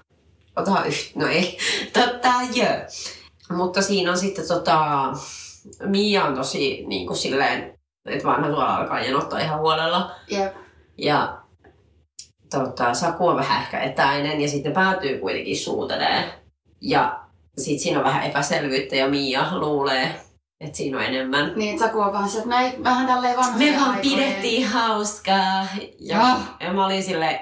[0.56, 1.58] Ota yhtä, no ei.
[1.93, 3.58] Totta, joo.
[3.58, 5.13] Mutta siinä on sitten tota,
[5.86, 7.74] Mia on tosi niin kuin silleen,
[8.05, 10.11] että vanha tuolla alkaa janottaa ihan huolella.
[10.31, 10.55] Jep.
[10.97, 11.37] Ja
[12.51, 16.23] tota, Saku on vähän ehkä etäinen ja sitten päätyy kuitenkin suutelee.
[16.81, 17.19] Ja
[17.57, 20.15] sitten siinä on vähän epäselvyyttä ja Mia luulee,
[20.61, 21.53] että siinä on enemmän.
[21.55, 25.67] Niin, Saku on vähän se, että näin vähän tälleen vanhoja Me vaan pidettiin hauskaa.
[25.99, 26.37] Ja, Joo.
[26.59, 27.39] ja mä olin silleen,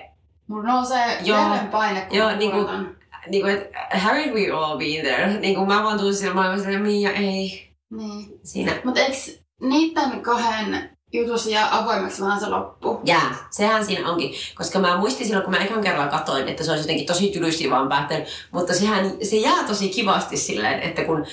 [0.47, 1.49] Mulla nousee Joo.
[1.49, 2.95] verenpaine, kun Joo, mä niinku- kuulen.
[3.28, 5.34] niin kuin, että haven't we all been there?
[5.39, 7.69] Niin kuin mä vaan tunsin siellä maailmassa, että Mia ei.
[7.97, 8.26] Niin.
[8.43, 9.17] Siinä Mutta eikö
[9.62, 13.02] niiden kahden jutussa jää avoimeksi vähän se loppu?
[13.04, 13.36] jää.
[13.52, 14.34] Sehän siinä onkin.
[14.56, 17.70] Koska mä muistin silloin, kun mä ekan kerralla katsoin, että se olisi jotenkin tosi tylysti
[17.70, 18.28] vaan päättänyt.
[18.52, 21.26] Mutta sehän, se jää tosi kivasti silleen, että kun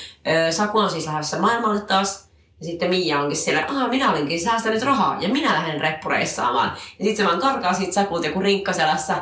[0.48, 2.30] ö, Saku on siis lähdössä maailmalle taas,
[2.60, 6.72] ja sitten Mia onkin silleen, että minä olinkin säästänyt rahaa ja minä lähden reppureissaamaan.
[6.98, 9.14] Ja sitten se vaan karkaa siitä Sakulta joku rinkka selässä.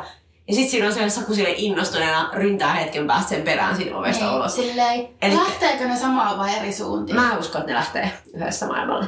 [0.49, 4.25] Ja sitten siinä on se Saku sille innostuneena ryntää hetken päästä sen perään siinä ovesta
[4.25, 4.55] Niin, ulos.
[4.55, 7.15] silleen, Elikkä- lähteekö ne samaan vai eri suuntiin?
[7.15, 9.05] Mä uskon, että ne lähtee yhdessä maailmalle.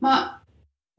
[0.00, 0.40] Mä,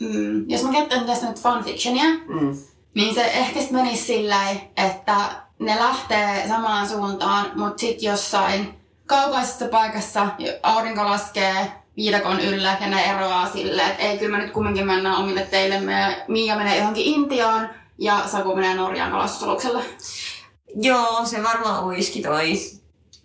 [0.02, 2.58] mm, jos mä käytän tästä nyt fanfictionia, Mm.
[2.96, 5.16] niin se ehkä sit menisi silleen, että
[5.60, 8.74] ne lähtee samaan suuntaan, mutta sitten jossain
[9.06, 10.28] kaukaisessa paikassa
[10.64, 15.16] aurinko laskee viidakon yllä ja ne eroaa silleen, että ei kyllä me nyt kumminkin mennään
[15.18, 15.80] omille teille.
[15.80, 19.84] Me, Miia menee johonkin Intiaan ja Saku menee Norjaan kalastusalukselle.
[20.76, 22.54] Joo, se varmaan uiski toi.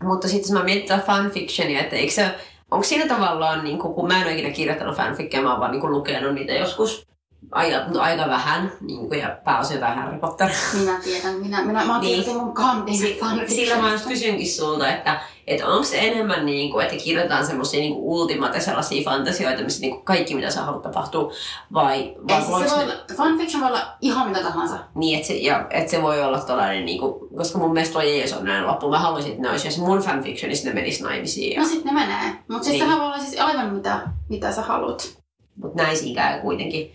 [0.02, 2.30] Mutta sitten mä mietin fanfictionia, että eikö se,
[2.70, 5.70] onko siinä tavallaan, niin kun, kun mä en ole ikinä kirjoittanut fanfickia, mä oon vaan
[5.70, 7.06] niin lukenut niitä joskus
[7.52, 10.50] aika, mutta aika vähän, niin kuin, ja pääosin jotain Harry Potter.
[10.80, 12.08] Minä tiedän, minä, minä, mä Niin.
[12.08, 16.72] kirjoitin mun kantin Si- Sillä mä just kysynkin sulta, että, että onko se enemmän niin
[16.72, 20.82] kuin, että kirjoitetaan semmoisia niin ultimate sellaisia fantasioita, missä niin kuin kaikki mitä sä haluat
[20.82, 21.32] tapahtuu,
[21.72, 24.78] vai, vai siis se voi, ne- fanfiction voi olla ihan mitä tahansa.
[24.94, 28.18] niin, että se, ja, että se voi olla tollainen, niin kuin, koska mun mielestä toi
[28.18, 28.90] Jeesus on näin loppu.
[28.90, 31.54] Mä haluaisin, että ne olisi, jos mun fanfictionissa ne menis naimisiin.
[31.54, 32.32] Ja, No sit ne menee.
[32.48, 32.82] Mut siis Niin.
[32.84, 35.16] sehän voi olla siis aivan mitä, mitä sä haluat.
[35.62, 36.92] mutta näin siinä käy kuitenkin.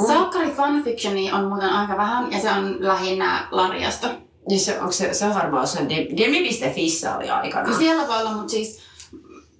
[0.00, 4.08] Mun- Salkkari fanfictioni on muuten aika vähän ja se on lähinnä Lariasta.
[4.48, 7.68] Niin se, onko se, se on varmaan Dem- Demi.fissä oli aikana.
[7.68, 8.82] No siellä voi olla, mutta siis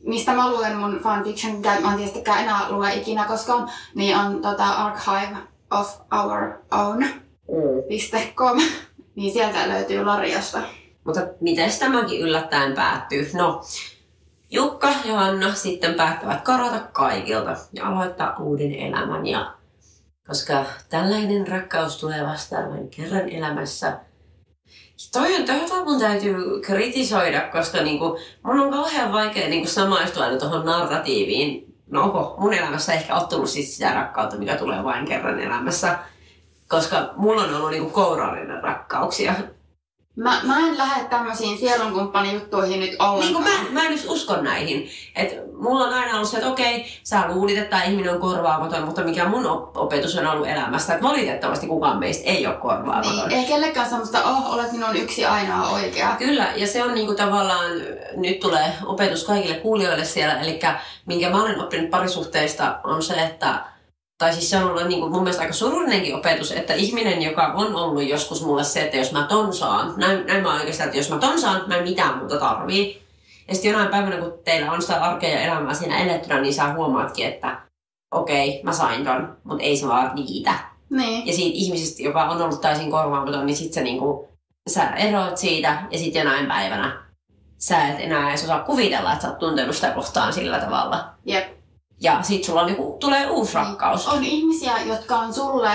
[0.05, 4.43] mistä mä luen mun fanfiction, mitä mä en tietystikään enää lue ikinä koskaan, niin on
[4.43, 5.37] tota archive
[5.71, 8.57] of our own.com.
[8.57, 8.63] Mm.
[9.15, 10.59] Niin sieltä löytyy Lariasta.
[11.05, 13.31] Mutta miten tämäkin yllättäen päättyy?
[13.35, 13.63] No,
[14.51, 19.27] Jukka ja Hanna sitten päättävät karata kaikilta ja aloittaa uuden elämän.
[19.27, 19.53] Ja
[20.33, 23.99] koska tällainen rakkaus tulee vastaan vain kerran elämässä.
[25.13, 30.39] Toi on, toi mun täytyy kritisoida, koska niinku, mun on kauhean vaikea niinku samaistua aina
[30.39, 31.75] tuohon narratiiviin.
[31.91, 35.99] No onko mun elämässä ehkä tullut sit sitä rakkautta, mikä tulee vain kerran elämässä.
[36.69, 39.35] Koska mulla on ollut niinku kourallinen rakkauksia.
[40.17, 43.45] Mä, mä en lähde tämmöisiin sielunkumppanijuttuihin nyt Niin ollenkaan.
[43.45, 44.89] kuin mä, mä en just usko näihin.
[45.17, 48.85] Et mulla on aina ollut se, että okei, sä luulit, että tämä ihminen on korvaamaton,
[48.85, 53.29] mutta mikä mun op- opetus on ollut elämästä, että valitettavasti kukaan meistä ei ole korvaamaton.
[53.29, 56.15] Niin, ei kellekään semmoista, oh, olet minun yksi ainoa oikea.
[56.19, 57.71] Kyllä, ja se on niinku tavallaan,
[58.17, 60.61] nyt tulee opetus kaikille kuulijoille siellä, eli
[61.07, 63.72] minkä mä olen oppinut parisuhteista on se, että
[64.23, 67.77] tai siis se on ollut niinku mun mielestä aika surullinenkin opetus, että ihminen, joka on
[67.77, 71.11] ollut joskus mulle se, että jos mä ton saan, näin, näin mä oikeastaan, että jos
[71.11, 73.03] mä ton saan, mä en mitään muuta tarvii.
[73.49, 76.75] Ja sitten jonain päivänä, kun teillä on sitä arkea ja elämää siinä elettynä, niin sä
[76.75, 77.61] huomaatkin, että
[78.11, 80.55] okei, mä sain ton, mutta ei se vaan riitä.
[80.91, 81.27] Niin.
[81.27, 84.29] Ja siitä ihmisestä, joka on ollut täysin korvaamaton, niin sit sä, niinku,
[84.71, 87.03] sä eroat siitä ja sitten jonain päivänä
[87.59, 91.05] sä et enää edes osaa kuvitella, että sä oot tuntenut sitä kohtaan sillä tavalla.
[91.25, 91.62] Jep.
[92.03, 94.09] Ja sit sulla niinku, tulee uusi rakkaus.
[94.09, 95.71] On ihmisiä, jotka on sulle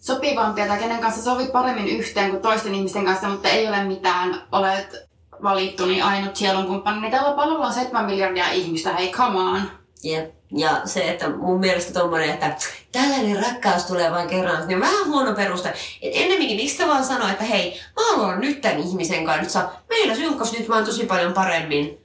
[0.00, 4.42] sopivampia tai kenen kanssa sovit paremmin yhteen kuin toisten ihmisten kanssa, mutta ei ole mitään,
[4.52, 5.06] olet
[5.42, 7.00] valittu, niin ainut sielun kumppani.
[7.00, 9.62] Niin tällä pallolla on 7 miljardia ihmistä, hei come on.
[10.02, 10.36] Jep.
[10.56, 12.56] Ja se, että mun mielestä tommonen, että
[12.92, 15.68] tällainen rakkaus tulee vain kerran, niin on vähän huono peruste.
[16.02, 19.68] Et ennemminkin, miksi vaan sanoa, että hei, mä haluan nyt tämän ihmisen kanssa.
[19.88, 21.98] Meillä synkkas nyt vaan tosi paljon paremmin.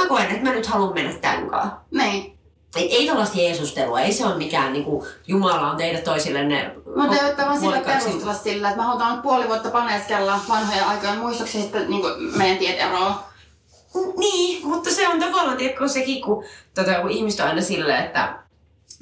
[0.00, 1.76] Mä koen, että mä nyt haluan mennä tämän kanssa.
[1.90, 2.31] Niin.
[2.76, 7.24] Ei, ei tällaista jeesustelua, ei se ole mikään niinku, Jumala on teidät toisillenne Mutta ei
[7.24, 11.58] ole vaan sillä perustella sillä, että mä halutaan nyt puoli vuotta paneskella vanhoja aikoja muistoksi
[11.58, 12.02] ja sitten niin
[12.36, 13.32] meidän tiet eroaa.
[14.16, 18.38] Niin, mutta se on tavallaan, tiedätkö, sekin, kun, tota, kun ihmiset on aina silleen, että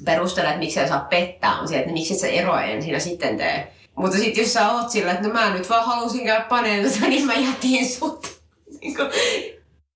[0.05, 3.37] perustelee, että miksi sä saa pettää, on se, että miksi sä eroa ensin ja sitten
[3.37, 3.73] tee.
[3.95, 7.25] Mutta sitten jos sä oot sillä, että no mä nyt vaan halusin käydä paneelta, niin
[7.25, 8.41] mä jätin sut.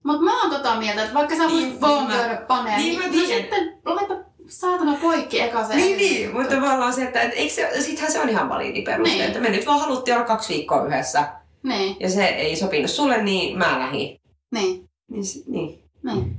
[0.05, 2.77] Niin Mutta mä oon tota mieltä, että vaikka sä Niin, vaan niin mä- käydä paneen,
[2.79, 4.13] niin niin, niin sitten laita
[4.47, 5.75] saatana poikki eka se.
[5.75, 9.13] niin, niin, mutta tavallaan se, että et, eikö se, sittenhän se on ihan validi peruste,
[9.15, 9.25] Niin.
[9.25, 11.27] että me nyt vaan haluttiin olla kaksi viikkoa yhdessä
[11.63, 14.19] Niin, ja se ei sopinut sulle, niin mä lähdin.
[14.51, 15.83] niin, Niin, niin.
[16.03, 16.35] niin.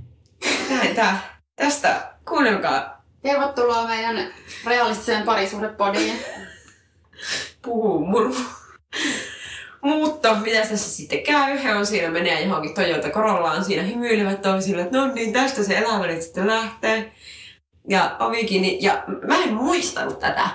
[0.70, 1.40] Näin tää.
[1.56, 4.26] Tästä kuunnelkaa Tervetuloa meidän
[4.66, 6.18] realistiseen parisuhdepodiin.
[7.62, 8.42] puhuu murfu.
[9.86, 11.62] Mutta mitä tässä sitten käy?
[11.64, 15.78] He on siinä, menee johonkin Toyota Corollaan, siinä hymyilevät toisille, että no niin, tästä se
[15.78, 17.12] elämä nyt sitten lähtee.
[17.88, 20.48] Ja ovikin, niin- ja mä en muistanut tätä.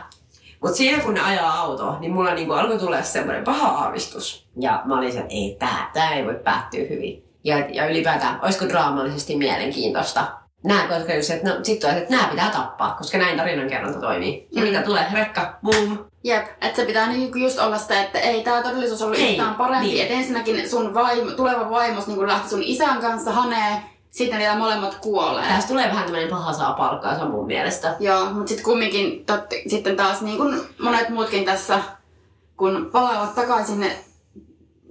[0.62, 4.48] Mutta siinä kun ne ajaa autoa, niin mulla niinku alkoi tulla semmoinen paha aavistus.
[4.60, 7.24] Ja mä olin se, että ei tää, tää ei voi päättyä hyvin.
[7.44, 10.28] Ja, ja ylipäätään, olisiko draamallisesti mielenkiintoista.
[10.64, 14.48] Nää, koska just, että no, sit tulee, että nää pitää tappaa, koska näin tarinankerronta toimii.
[14.52, 14.68] Ja Mm.
[14.68, 15.06] mitä tulee?
[15.14, 19.18] Rekka, boom, Jep, että se pitää niinku just olla sitä, että ei tämä todellisuus ollut
[19.20, 19.88] Ei, yhtään parempi.
[19.88, 20.02] niin.
[20.02, 23.82] Että ensinnäkin sun vaimo, tuleva vaimos niin lähti sun isän kanssa hanee,
[24.12, 25.48] sitten vielä molemmat kuolee.
[25.48, 27.96] Tästä tulee vähän tämmöinen paha saa palkkaa, se on mun mielestä.
[28.00, 31.80] Joo, mutta sitten kumminkin totti, sitten taas niin kuin monet muutkin tässä,
[32.58, 33.92] kun palaavat takaisin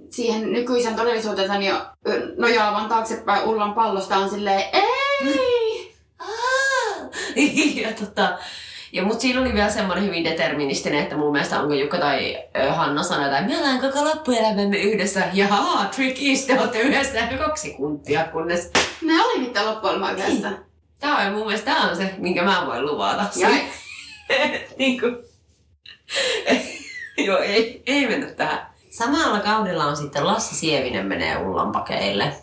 [0.09, 1.75] siihen nykyisen todellisuutensa, niin
[2.37, 5.95] nojaavan taaksepäin ullan pallosta on silleen, ei!
[7.83, 8.37] ja, tota,
[8.93, 12.71] ja mut siinä oli vielä semmoinen hyvin deterministinen, että mun mielestä onko Jukka tai ö,
[12.71, 15.23] Hanna sanoi, että me ollaan koko loppuelämämme yhdessä.
[15.33, 18.71] Ja haa, trick is, te olette yhdessä kaksi sekuntia, kunnes...
[19.01, 20.51] Ne oli niitä loppuilma yhdessä.
[20.99, 23.23] Tää on mun mielestä on se, minkä mä voin luvata.
[24.77, 25.17] Niin kuin...
[27.17, 28.67] Joo, ei, ei mennä tähän.
[28.89, 32.33] Samalla kaudella on sitten Lassi Sievinen menee ullanpakeille.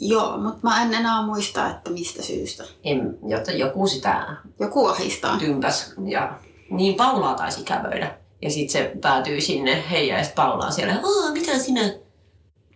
[0.00, 2.64] Joo, mutta mä en enää muista, että mistä syystä.
[2.84, 5.38] En, jotta joku sitä Joku ahistaa.
[5.38, 6.38] tympäs ja
[6.70, 8.18] niin Paulaa taisi kävöidä.
[8.42, 11.92] Ja sitten se päätyy sinne heidän ja sit Paula on siellä, Aa, mitä sinä,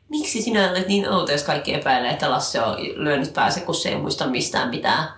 [0.09, 3.89] miksi sinä olet niin outo, jos kaikki epäilee, että Lasse on lyönyt päässä, kun se
[3.89, 5.09] ei muista mistään mitään.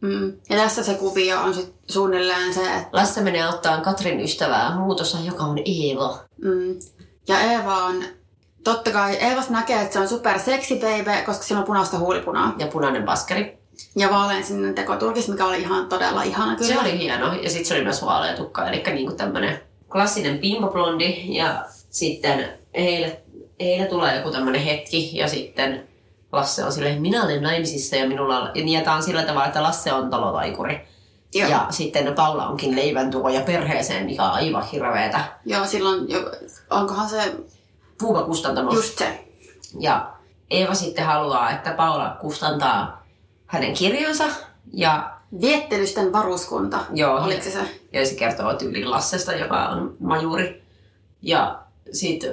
[0.00, 0.28] Mm.
[0.50, 5.18] Ja tässä se kuvio on sit suunnilleen se, että Lasse menee ottaa Katrin ystävää muutossa,
[5.24, 6.18] joka on Eeva.
[6.44, 6.78] mm.
[7.28, 8.04] ja Eeva on,
[8.64, 12.54] totta kai Eevasta näkee, että se on super sexy baby, koska sillä on punaista huulipunaa.
[12.58, 13.58] Ja punainen baskeri.
[13.96, 16.74] Ja vaalean sinne tekoturkis, mikä oli ihan todella ihana kyllä.
[16.74, 17.34] Se oli hieno.
[17.34, 19.60] Ja sitten se oli myös vaalea tukka, eli niinku tämmönen
[19.92, 21.36] klassinen pimpoblondi.
[21.36, 23.22] Ja sitten heille,
[23.60, 25.88] heille tulee joku tämmönen hetki ja sitten
[26.32, 28.68] Lasse on silleen, minä olen naimisissa ja minulla on...
[28.68, 30.88] Ja tää on sillä tavalla, että Lasse on talotaikuri.
[31.34, 31.50] Joo.
[31.50, 35.24] Ja sitten Paula onkin leivän tuoja perheeseen, mikä on aivan hirveetä.
[35.44, 36.06] Joo, silloin,
[36.70, 37.32] onkohan se
[37.98, 38.72] Puuva kustantamo.
[38.74, 39.24] just se.
[39.80, 40.12] Ja
[40.50, 43.06] Eeva sitten haluaa, että Paula kustantaa
[43.46, 44.24] hänen kirjansa.
[44.72, 46.78] Ja Viettelysten varuskunta.
[46.92, 47.80] joo, Oliko se se?
[47.92, 50.62] ja se kertoo tyyliin Lassesta, joka on majuri.
[51.22, 51.58] Ja
[51.92, 52.30] sitten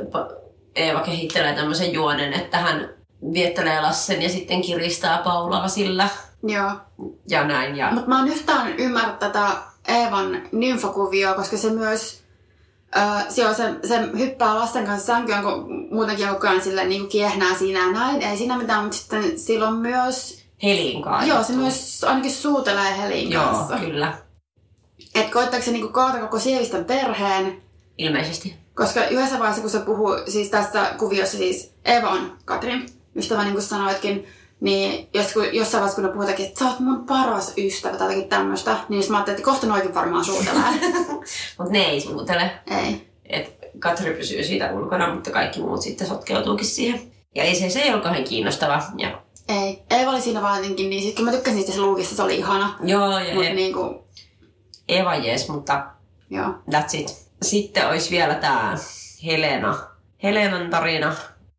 [0.75, 2.89] Eeva kehittelee tämmöisen juonen, että hän
[3.33, 6.09] viettelee Lassen ja sitten kiristää Paulaa sillä
[6.43, 6.71] Joo.
[7.29, 7.75] ja näin.
[7.77, 9.47] Ja Mutta mä oon yhtään ymmärrä tätä
[9.87, 12.20] Eevan nymfokuvioa, koska se myös
[12.97, 17.07] Öö, se, on se, se hyppää lasten kanssa sänkyyn, kun muutenkin koko ajan sille niin
[17.07, 18.21] kiehnää siinä ja näin.
[18.21, 20.41] Ei siinä mitään, mutta sitten silloin myös...
[20.63, 21.27] Helin kanssa.
[21.27, 23.77] Joo, se myös ainakin suutelee Helin Joo, kanssa.
[23.77, 24.13] kyllä.
[25.15, 27.61] Että koittaako se niinku kaata koko Sievisten perheen,
[27.97, 28.55] Ilmeisesti.
[28.75, 33.53] koska yhdessä vaiheessa, kun se puhuu, siis tässä kuviossa siis Eva on Katrin, ystävä niin
[33.53, 34.27] kuin sanoitkin,
[34.61, 38.29] niin joskus, jossain vaiheessa, kun ne puhutakin, että sä oot mun paras ystävä tai jotakin
[38.29, 40.61] tämmöistä, niin mä ajattelin, että kohta noikin varmaan suutelee.
[41.57, 42.51] Mutta ne ei suutele.
[42.67, 43.07] ei.
[43.25, 47.01] Et Katri pysyy siitä ulkona, mutta kaikki muut sitten sotkeutuukin siihen.
[47.35, 48.83] Ja ei se, se ei ollut kauhean kiinnostava.
[48.97, 49.83] Ja, Ei.
[49.89, 52.35] Eeva oli siinä vaan jotenkin, niin sit kun mä tykkäsin siitä se luukista, se oli
[52.35, 52.75] ihana.
[52.83, 54.03] joo, ja Mutta e- niinku,
[54.89, 55.85] Eva jees, mutta
[56.29, 56.47] joo.
[56.71, 57.27] that's it.
[57.41, 58.75] Sitten olisi vielä tämä
[59.25, 59.77] Helena.
[60.23, 61.15] Helenan tarina,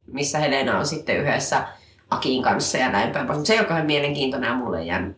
[0.07, 1.69] missä Helena on sitten yhdessä
[2.13, 3.37] Akin kanssa ja näin päin pois.
[3.37, 5.17] Mutta se ei ole kauhean mielenkiintoinen ja mulle ei jäänyt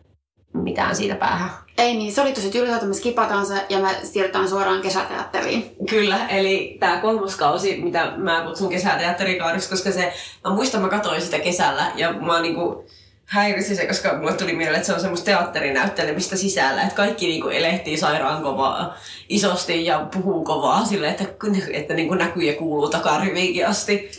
[0.53, 1.49] mitään siitä päähän.
[1.77, 5.75] Ei niin, se oli tosi tylsä, että me skipataan se ja me siirrytään suoraan kesäteatteriin.
[5.89, 11.39] Kyllä, eli tämä kolmoskausi, mitä mä kutsun kesäteatterikaudiksi, koska se, mä muistan, mä katsoin sitä
[11.39, 12.85] kesällä ja mä niinku
[13.25, 17.47] häirisi se, koska mulle tuli mieleen, että se on semmoista teatterinäyttelemistä sisällä, että kaikki niinku
[17.47, 18.97] elehtii sairaan kovaa
[19.29, 21.25] isosti ja puhuu kovaa silleen, että,
[21.73, 24.11] että niinku näkyy ja kuuluu takariviinkin asti.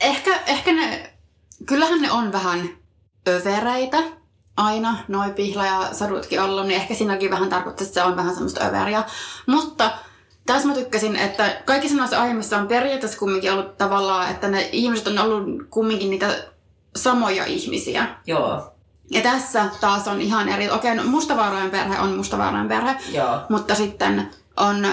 [0.00, 1.10] Ehkä, ehkä ne,
[1.66, 2.68] kyllähän ne on vähän
[3.28, 3.98] övereitä
[4.56, 8.34] aina, noi pihla ja sadutkin ollut, niin ehkä siinäkin vähän tarkoittaa, että se on vähän
[8.34, 9.04] semmoista överia.
[9.46, 9.90] Mutta
[10.46, 15.06] tässä mä tykkäsin, että kaikissa noissa aiemmissa on periaatteessa kumminkin ollut tavallaan, että ne ihmiset
[15.06, 16.44] on ollut kumminkin niitä
[16.96, 18.06] samoja ihmisiä.
[18.26, 18.74] Joo.
[19.10, 20.70] Ja tässä taas on ihan eri.
[20.70, 23.40] Okei, no Mustavaarojen perhe on Mustavaarojen perhe, Joo.
[23.48, 24.90] mutta sitten on ö,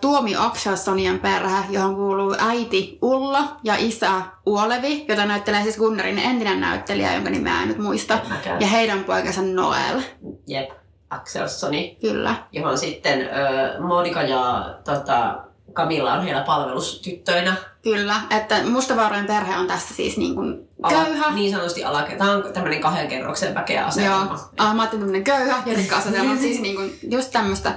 [0.00, 4.10] Tuomi Akselsonien perhe, johon kuuluu äiti Ulla ja isä
[4.46, 8.18] Uolevi, jota näyttelee siis Gunnarin entinen näyttelijä, jonka nimeä en nyt muista.
[8.28, 8.60] Mäkään.
[8.60, 10.00] Ja heidän poikansa Noel.
[10.46, 10.70] Jep,
[11.10, 12.34] Axelssoni, Kyllä.
[12.52, 15.38] johon sitten ö, Monika ja tota,
[15.72, 17.54] Camilla on heillä palvelustyttöinä.
[17.82, 21.30] Kyllä, että Mustavaarojen perhe on tässä siis niin kuin Ala- köyhä.
[21.30, 22.18] Niin sanotusti alakerta.
[22.24, 24.38] Tämä on tämmöinen kahden kerroksen väkeä Joo, asetelma.
[24.58, 27.72] ah, mä ajattelin tämmönen köyhä ja rikka asetelma, siis niinku just tämmöistä,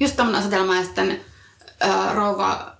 [0.00, 1.20] just tämmöinen asetelma ja sitten
[1.80, 2.76] ää, rouva,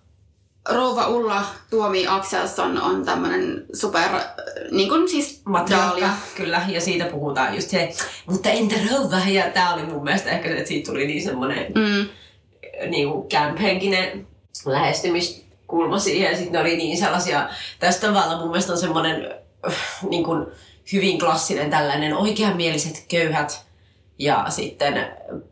[0.69, 4.09] rouva Ulla Tuomi Axelsson on tämmöinen super,
[4.71, 6.11] niin kuin siis Matriarkka, Dahlia.
[6.37, 7.93] kyllä, ja siitä puhutaan just se,
[8.27, 9.19] mutta entä rouva?
[9.29, 12.09] Ja tää oli mun mielestä ehkä se, että siitä tuli niin semmoinen Mm,
[12.91, 14.27] niinku camp-henkinen
[14.67, 16.31] lähestymiskulma siihen.
[16.31, 19.35] Ja sitten ne oli niin sellaisia, tästä tavalla mun mielestä on semmoinen
[19.69, 19.75] äh,
[20.11, 20.47] niin kuin
[20.93, 23.68] hyvin klassinen tällainen oikeanmieliset köyhät
[24.19, 25.07] ja sitten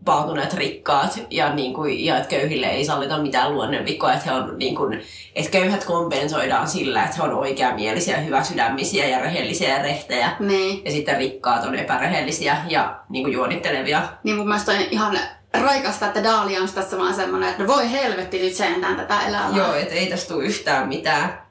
[0.05, 4.59] paatuneet rikkaat ja, niin kuin, ja että köyhille ei sallita mitään luonnonvikoa, että, he on,
[4.59, 5.03] niin kuin,
[5.35, 10.31] että köyhät kompensoidaan sillä, että he on oikeamielisiä, hyväsydämisiä ja rehellisiä ja rehtejä.
[10.41, 10.85] niin.
[10.85, 14.03] Ja sitten rikkaat on epärehellisiä ja niin kuin juonittelevia.
[14.23, 15.19] Niin mun mielestä on ihan
[15.55, 19.57] raikasta, että Dahlia on tässä vaan semmoinen, että no voi helvetti nyt sentään tätä elämää.
[19.57, 21.47] Joo, et ei tästä tule yhtään mitään.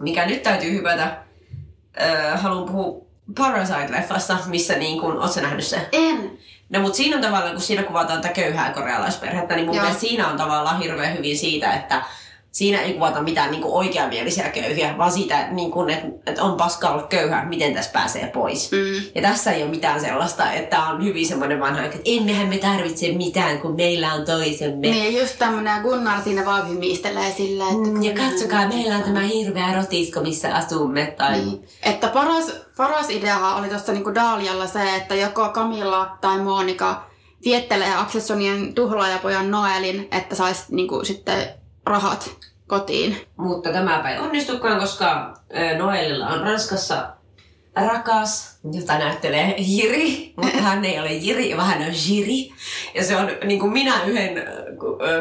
[0.00, 1.16] Mikä nyt täytyy hypätä.
[2.00, 5.86] Öö, haluan puhua Parasite-leffasta, missä niin kun, oot sä nähnyt sen?
[5.92, 6.38] En.
[6.68, 9.82] No mut siinä on tavallaan, kun siinä kuvataan tätä köyhää korealaisperhettä, niin mun Joo.
[9.82, 12.02] mielestä siinä on tavallaan hirveän hyvin siitä, että
[12.50, 16.88] siinä ei kuvata mitään niin oikeamielisiä köyhiä, vaan siitä, niin kun, että, että on paska
[16.88, 18.70] olla köyhä, miten tässä pääsee pois.
[18.72, 19.02] Mm.
[19.14, 23.12] Ja tässä ei ole mitään sellaista, että on hyvin semmoinen vanha, että emmehän me tarvitse
[23.12, 24.90] mitään, kun meillä on toisemme.
[24.90, 27.88] Niin, just tämmönen ja Gunnar siinä vaan hymistelee silleen, että...
[27.88, 31.14] Mm, Ja katsokaa, meillä on tämä hirveä rotisko, missä asumme.
[31.16, 31.32] Tai...
[31.32, 31.68] Niin.
[31.82, 37.08] Että paras, paras ideahan oli tuossa niinku Daalialla se, että joko Camilla tai Monika
[37.44, 41.48] viettelee Aksessonien tuhlaajapojan Noelin, että saisi niinku sitten
[41.88, 42.30] rahat
[42.66, 43.16] kotiin.
[43.36, 45.34] Mutta tämä ei onnistukaan, koska
[45.78, 47.08] Noelilla on Ranskassa
[47.74, 52.52] rakas, jota näyttelee Jiri, mutta hän ei ole Jiri, vaan hän on Jiri.
[52.94, 54.44] Ja se on niin kuin minä yhden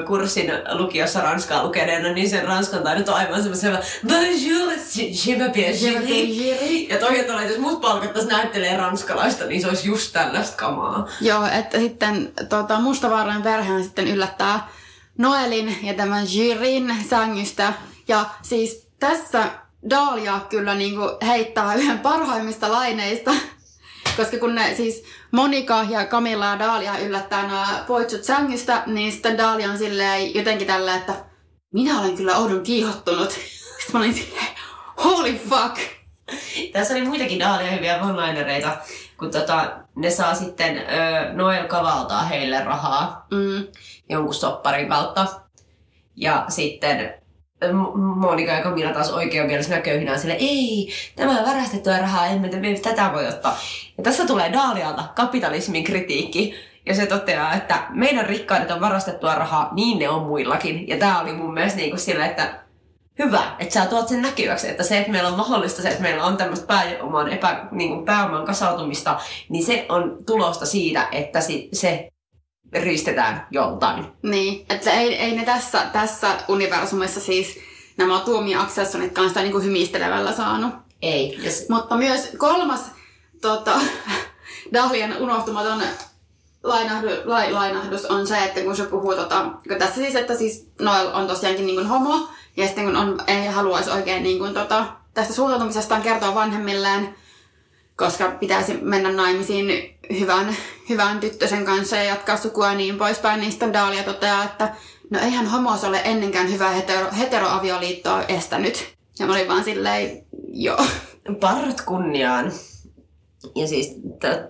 [0.07, 3.77] kurssin lukiossa ranskaa lukeneena, niin sen ranskan taidot on aivan semmoisen
[4.07, 4.71] bonjour,
[5.25, 6.37] je m'appelle Jiri.
[6.37, 6.87] Jiri.
[6.89, 11.07] Ja toi, että jos mut palkattaisiin näyttelee ranskalaista, niin se olisi just tällaista kamaa.
[11.21, 14.67] Joo, että sitten tota, Mustavaarojen perheen sitten yllättää
[15.17, 17.73] Noelin ja tämän Jirin sängystä.
[18.07, 19.51] Ja siis tässä
[19.89, 23.31] Daalia kyllä niinku heittää yhden parhaimmista laineista.
[24.17, 29.37] Koska kun ne siis Monika ja Camilla ja Daalia yllättää nämä poitsut sängystä, niin sitten
[29.37, 31.13] Daalia on silleen jotenkin tällä, että
[31.73, 33.31] minä olen kyllä oudon kiihottunut.
[33.31, 34.47] Sitten mä olin silleen,
[35.03, 35.79] holy fuck.
[36.73, 38.77] Tässä oli muitakin Daalia hyviä one-linereita,
[39.19, 43.67] kun tota, ne saa sitten, ö, Noel kavaltaa heille rahaa Mm,
[44.09, 45.27] jonkun sopparin kautta.
[46.15, 47.13] Ja sitten
[48.15, 53.13] Monika ja Camilla taas oikeamielisenä köyhinä sille, ei, tämä on varastettua rahaa, emme me tätä
[53.13, 53.57] voi ottaa.
[53.97, 56.55] Ja tässä tulee Daalialta kapitalismin kritiikki.
[56.85, 60.87] Ja se toteaa, että meidän rikkaudet on varastettua rahaa, niin ne on muillakin.
[60.87, 62.59] Ja tämä oli mun mielestä niin kuin sillä, että
[63.19, 66.25] hyvä, että sä tuot sen näkyväksi, että se, että meillä on mahdollista se, että meillä
[66.25, 71.69] on tämmöistä pääoman, epä, niin kuin pääoman kasautumista, niin se on tulosta siitä, että si,
[71.73, 72.09] se
[72.73, 74.05] riistetään joltain.
[74.23, 77.59] Niin, että ei, ei ne tässä, tässä universumissa siis
[77.97, 80.73] nämä Tuomi Aksessonitkaan sitä niinku hymistelevällä saanut.
[81.01, 81.39] Ei.
[81.49, 82.81] Se, Mutta myös kolmas
[83.41, 83.79] tota,
[84.73, 85.83] Dahlian unohtumaton
[86.63, 90.67] lainahdu, lai, lainahdus on se, että kun se puhuu, tota, kun tässä siis, että siis
[90.81, 94.53] Noel on tosiaankin niin kuin homo, ja sitten kun on, ei haluaisi oikein niin kuin,
[94.53, 97.15] tota, tästä suuntautumisestaan kertoa vanhemmilleen,
[97.95, 100.55] koska pitäisi mennä naimisiin hyvän,
[100.89, 104.75] hyvän tyttösen kanssa ja jatkaa sukua niin poispäin, niin sitten Dahlia toteaa, että
[105.09, 108.95] no eihän homos ole ennenkään hyvää hetero, heteroavioliittoa estänyt.
[109.19, 110.85] Ja mä olin vaan silleen, Joo.
[111.39, 112.51] Parrat kunniaan.
[113.55, 113.95] Ja siis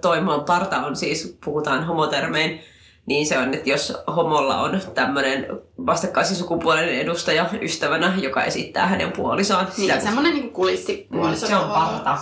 [0.01, 2.61] toimaan parta on siis, puhutaan homotermein,
[3.07, 5.47] niin se on, että jos homolla on tämmöinen
[5.85, 9.65] vastakkaisen sukupuolen edustaja ystävänä, joka esittää hänen puolisoaan.
[9.65, 11.45] Niin, sitä semmoinen niinku kulissipuoliso.
[11.45, 12.17] Mm, se on parta.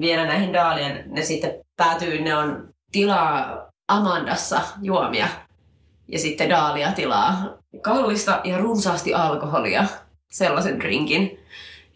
[0.00, 5.28] Vielä näihin Daalien, ne sitten päätyy, ne on tilaa Amandassa juomia.
[6.08, 9.84] Ja sitten Daalia tilaa kallista ja runsaasti alkoholia,
[10.30, 11.40] sellaisen drinkin.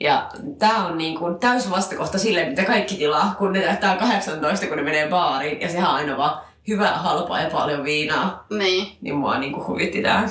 [0.01, 4.67] Ja tää on niin kuin täys vastakohta sille, mitä kaikki tilaa, kun ne täyttää 18,
[4.67, 5.61] kun ne menee baariin.
[5.61, 8.47] Ja sehän on aina vaan hyvää, halpaa ja paljon viinaa.
[8.59, 8.97] Niin.
[9.01, 10.29] Niin mua niin kuin huvitti tää.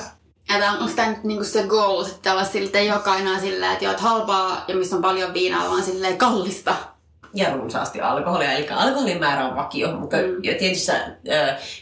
[0.48, 3.40] Ja tää, onko tämä nyt niinku se goal sitten olla sille, että ei olekaan enää
[3.40, 6.74] silleen, että joo, että halpaa ja missä on paljon viinaa, vaan silleen kallista.
[7.34, 8.52] ja runsaasti alkoholia.
[8.52, 10.44] Eli alkoholin määrä on vakio, mutta Mm.
[10.44, 11.16] ja tietysti sä,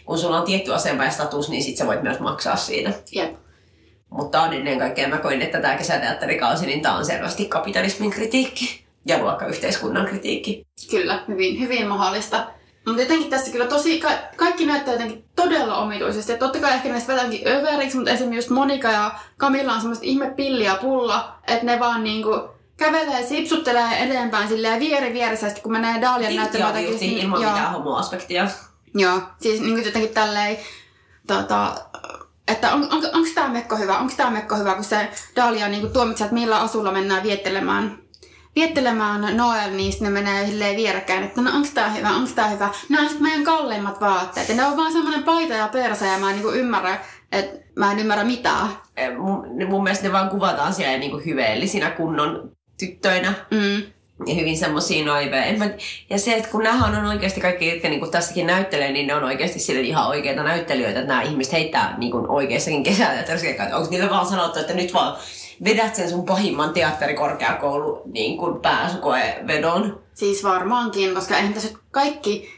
[0.05, 2.92] kun sulla on tietty asema ja status, niin sit sä voit myös maksaa siitä.
[3.12, 3.34] Jep.
[4.11, 8.84] Mutta on ennen kaikkea, mä koin, että tämä kesäteatterikausi, niin tämä on selvästi kapitalismin kritiikki
[9.07, 10.66] ja luokkayhteiskunnan kritiikki.
[10.90, 12.46] Kyllä, hyvin, hyvin mahdollista.
[12.86, 16.32] Mutta jotenkin tässä kyllä tosi, ka- kaikki näyttää jotenkin todella omituisesti.
[16.32, 20.04] Ja totta kai ehkä näistä vetäänkin överiksi, mutta esimerkiksi just Monika ja Camilla on semmoista
[20.04, 25.62] ihme pilli ja pulla, että ne vaan niinku kävelee, sipsuttelee edeenpäin silleen vieri vieressä, sitten
[25.62, 27.18] kun menee Dalian näyttämään jotakin...
[27.18, 27.52] ilman joo.
[27.52, 28.48] mitään homoaspektia.
[28.94, 30.58] Joo, siis niin kuin jotenkin tälleen,
[31.26, 31.74] tota,
[32.48, 35.92] että on, on, onko tämä mekko hyvä, onko tämä mekko hyvä, kun se Dalia niin
[35.92, 37.98] tuomitsee, että millä asulla mennään viettelemään,
[38.55, 42.48] viettelemään Noel, niin sitten ne menee silleen vierekkäin, että no onko tämä hyvä, onko tämä
[42.48, 42.70] hyvä.
[42.88, 46.18] Nämä on sitten meidän kalleimmat vaatteet, ja ne on vaan semmoinen paita ja persa, ja
[46.18, 46.98] mä en niin kuin ymmärrä,
[47.32, 48.68] että mä en ymmärrä mitään.
[48.96, 53.34] Eh, Mun, mun mielestä ne vaan kuvataan siellä niin kuin hyveellisinä kunnon tyttöinä.
[53.50, 53.82] Mm.
[54.26, 55.44] ja hyvin semmosia noiveja.
[56.11, 59.24] Ja se, että kun nämä on oikeasti kaikki, jotka niinku tässäkin näyttelee, niin ne on
[59.24, 64.11] oikeasti sille ihan oikeita näyttelijöitä, että nämä ihmiset heittää niinku oikeissakin kesäteatterissa, että onko niille
[64.11, 65.16] vaan sanottu, että nyt vaan
[65.64, 70.03] vedät sen sun pahimman teatterikorkeakoulu niin kuin pääsykoevedon.
[70.14, 72.48] Siis varmaankin, koska eihän tässä kaikki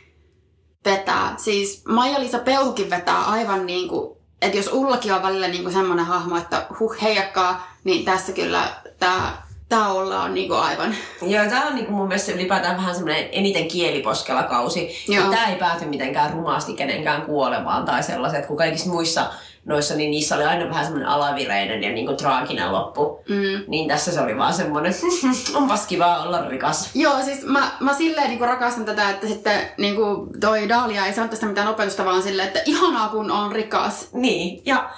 [0.84, 1.34] vetää.
[1.36, 6.04] Siis Maija-Liisa Peuhukin vetää aivan niin kuin, että jos Ullakin on välillä niin kuin semmoinen
[6.04, 8.68] hahmo, että huh heijakkaa, niin tässä kyllä
[8.98, 10.94] tämä tää Ulla on niin kuin aivan.
[11.22, 15.04] Joo, tää on niinku mun mielestä ylipäätään vähän semmoinen eniten kieliposkella kausi.
[15.08, 15.30] Joo.
[15.30, 19.32] Tämä ei pääty mitenkään rumaasti kenenkään kuolemaan tai sellaiset, kun kaikissa muissa
[19.64, 23.20] noissa, niin niissä oli aina vähän semmoinen alavireinen ja niinku traaginen loppu.
[23.28, 23.64] Mm.
[23.68, 24.94] Niin tässä se oli vaan semmoinen,
[25.54, 26.90] onpas kiva olla rikas.
[26.94, 31.12] Joo, siis mä, mä silleen niin rakastan tätä, että sitten niin kuin toi Dalia ei
[31.12, 34.08] sano tästä mitään opetusta, vaan silleen, että ihanaa kun on rikas.
[34.12, 34.90] Niin, ja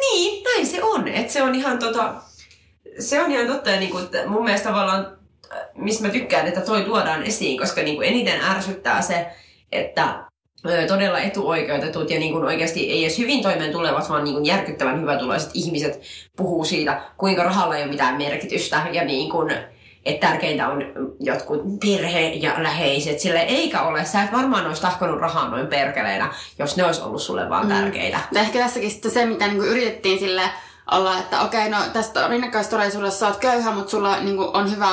[0.00, 1.08] niin, näin se on.
[1.08, 2.14] Että se on ihan tota,
[2.98, 5.18] se on ihan totta ja niinku, että mun mielestä tavallaan,
[5.52, 9.26] äh, mistä mä tykkään, että toi tuodaan esiin, koska niinku eniten ärsyttää se,
[9.72, 10.25] että
[10.88, 16.02] todella etuoikeutetut ja niin oikeasti ei edes hyvin toimeen tulevat, vaan niin järkyttävän hyvätuloiset ihmiset
[16.36, 19.54] puhuu siitä, kuinka rahalla ei ole mitään merkitystä ja niin kuin,
[20.04, 20.82] että tärkeintä on
[21.20, 24.04] jotkut perhe ja läheiset, sille eikä ole.
[24.04, 27.72] Sä et varmaan olisi tahkonut rahaa noin perkeleinä, jos ne olisi ollut sulle vaan Mm.
[27.72, 28.20] tärkeitä.
[28.32, 30.42] Ja ehkä tässäkin sitten se, mitä niin kuin yritettiin sille
[30.90, 34.90] olla, että okei, no tästä rinnakkaistodellisuudessa sä oot köyhä, mutta sulla niin kuin, on hyvä,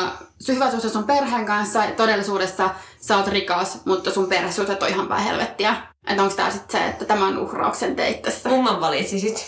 [0.48, 1.84] hyvä suhde sun perheen kanssa.
[1.98, 2.70] Todellisuudessa
[3.02, 5.76] sä oot rikas, mutta sun perhesuhteet on ihan päin helvettiä.
[6.08, 8.50] Että onko tää sitten se, että tämän uhrauksen teit tässä?
[8.50, 9.46] Kumman valitsisit?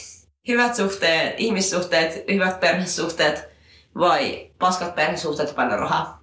[0.47, 3.49] Hyvät suhteet, ihmissuhteet, hyvät perhesuhteet
[3.99, 6.21] vai paskat perhesuhteet ja paljon rahaa?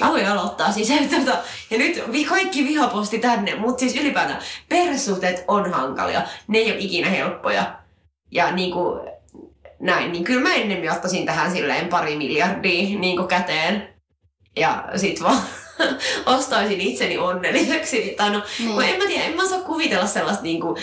[0.00, 0.90] Mä voin aloittaa siis.
[1.00, 1.38] että Tota,
[1.70, 6.22] ja nyt kaikki vihaposti tänne, mutta siis ylipäätään perhesuhteet on hankalia.
[6.46, 7.78] Ne ei ole ikinä helppoja.
[8.30, 9.17] Ja niin kuin,
[9.80, 13.88] näin, niin kyllä mä ennemmin ottaisin tähän silleen pari miljardia niin kuin käteen.
[14.56, 15.38] Ja sit vaan
[16.26, 18.14] ostaisin itseni onnelliseksi.
[18.16, 18.76] Tai no, Niin.
[18.78, 18.94] niin.
[18.94, 20.78] en mä tiedä, en mä saa kuvitella sellaista niinku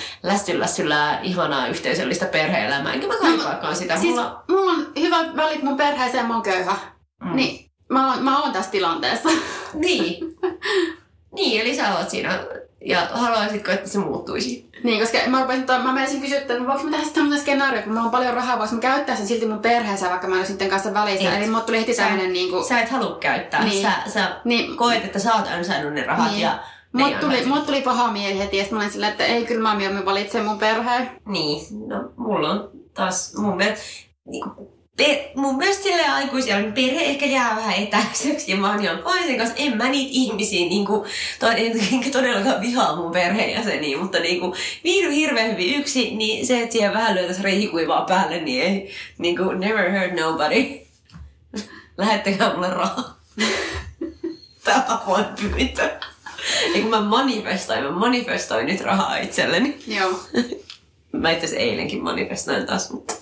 [0.58, 2.94] lässyllä ihanaa yhteisöllistä perhe-elämää.
[2.94, 3.98] Enkä mä kaipaakaan sitä.
[3.98, 4.44] Siis Mulla...
[4.50, 6.76] mulla on hyvät välit mun perheeseen, mä oon köyhä.
[7.24, 7.36] Mm.
[7.36, 9.30] Niin, mä oon, mä oon tässä tilanteessa.
[9.74, 10.18] Niin.
[11.36, 12.40] niin, eli sä oot siinä.
[12.86, 14.70] Ja haluaisitko, että se muuttuisi?
[14.84, 17.92] niin, koska mä rupesin, mä menisin kysyä, että voinko mä tehdä sitten tämmöisen skenaario, kun
[17.92, 20.48] mulla on paljon rahaa, voinko mä käyttää sen silti mun perheeseen, vaikka mä en ole
[20.48, 21.30] sitten kanssa välissä.
[21.32, 21.38] Et.
[21.38, 22.64] Eli mulla tuli heti Sä- tämmöinen niinku...
[22.64, 23.64] Sä et halua käyttää.
[23.64, 23.82] Niin.
[23.82, 26.42] Sä, sä Niin, koet, että sä oot ansainnut ne rahat Niin.
[26.42, 26.60] ja
[26.92, 29.62] Mut tuli, mut tuli paha mieli heti, ja sit mä olin silleen, että ei, kyllä
[29.70, 31.12] mä mieluummin valitsen mun perheen.
[31.28, 33.86] Niin, no mulla on taas mun mielestä,
[34.26, 38.84] niinku, per, mun mielestä silleen aikuisella niin perhe ehkä jää vähän etäiseksi ja mä oon
[38.84, 41.06] ihan poisen kanssa, en mä niitä ihmisiä niinku,
[41.40, 41.48] to,
[41.92, 46.94] enkä todellakaan vihaa mun perheenjäseniä, mutta niinku viihdy hirveän hyvin yksin, niin se, että siihen
[46.94, 50.80] vähän lyötäisi riihikuivaa päälle, niin ei niinku never hurt nobody.
[51.98, 53.20] Lähettäkää mulle rahaa.
[54.64, 55.84] Tää on avoin pyyntö.
[56.76, 59.78] Ja kun mä manifestoin, mä manifestoin nyt rahaa itselleni.
[59.88, 60.20] Joo.
[61.12, 63.14] Mä itse eilenkin manifestoin taas, mutta,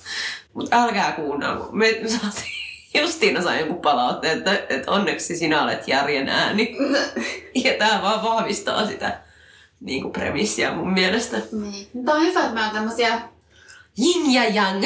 [0.54, 1.70] mutta älkää kuunnelko.
[1.72, 2.64] Me saatiin
[3.02, 6.76] Justiina sai joku palautteen, että, että onneksi sinä olet järjen ääni.
[7.64, 9.20] Ja tämä vaan vahvistaa sitä
[9.80, 11.38] niin kuin premissiä mun mielestä.
[11.52, 12.06] Niin.
[12.06, 13.22] Tää on hyvä, että meillä on tämmösiä...
[14.00, 14.86] Yin ja yang.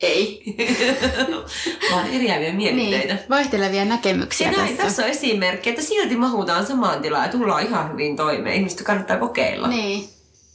[0.00, 0.42] Ei.
[1.92, 3.14] vaan eriäviä mielipiteitä.
[3.14, 3.24] Niin.
[3.30, 4.82] Vaihtelevia näkemyksiä Ja näin, tässä.
[4.82, 8.56] tässä on esimerkki, että silti mahutaan samaan tilaan ja tullaan ihan hyvin toimeen.
[8.56, 9.68] Ihmistä kannattaa kokeilla.
[9.68, 10.08] Niin.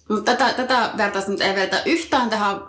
[0.10, 2.60] Mutta tätä, tätä vertausta nyt ei vedetä yhtään tähän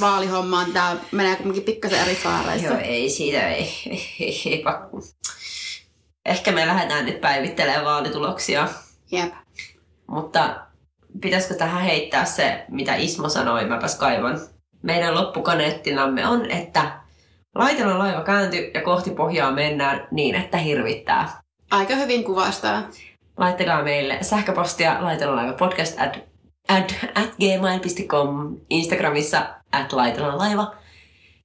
[0.00, 0.72] vaalihommaan.
[0.72, 2.68] Tämä menee kuitenkin pikkasen eri sfääreissä.
[2.68, 4.64] Joo, ei siitä, ei, ei, ei, ei.
[6.26, 8.68] Ehkä me lähdetään nyt päivittelemään vaalituloksia,
[9.12, 9.32] Jep.
[10.06, 10.56] mutta
[11.20, 14.40] pitäisikö tähän heittää se, mitä Ismo sanoi, mäpäs kaivan.
[14.82, 17.00] Meidän loppukaneettinamme on, että
[17.54, 21.40] laitella laiva käänty ja kohti pohjaa mennään niin, että hirvittää.
[21.70, 22.82] Aika hyvin kuvastaa.
[23.36, 26.18] Laittakaa meille sähköpostia laitella podcast at,
[26.68, 30.74] at, at gmail.com, Instagramissa at laitella laiva.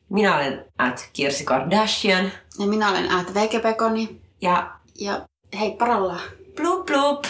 [0.09, 4.21] Minä olen at Kirsi Kardashian Ja minä olen Äätä Veikepekoni.
[4.41, 5.27] ja Ja
[5.59, 6.19] hei paralla.
[6.55, 7.23] blup blup.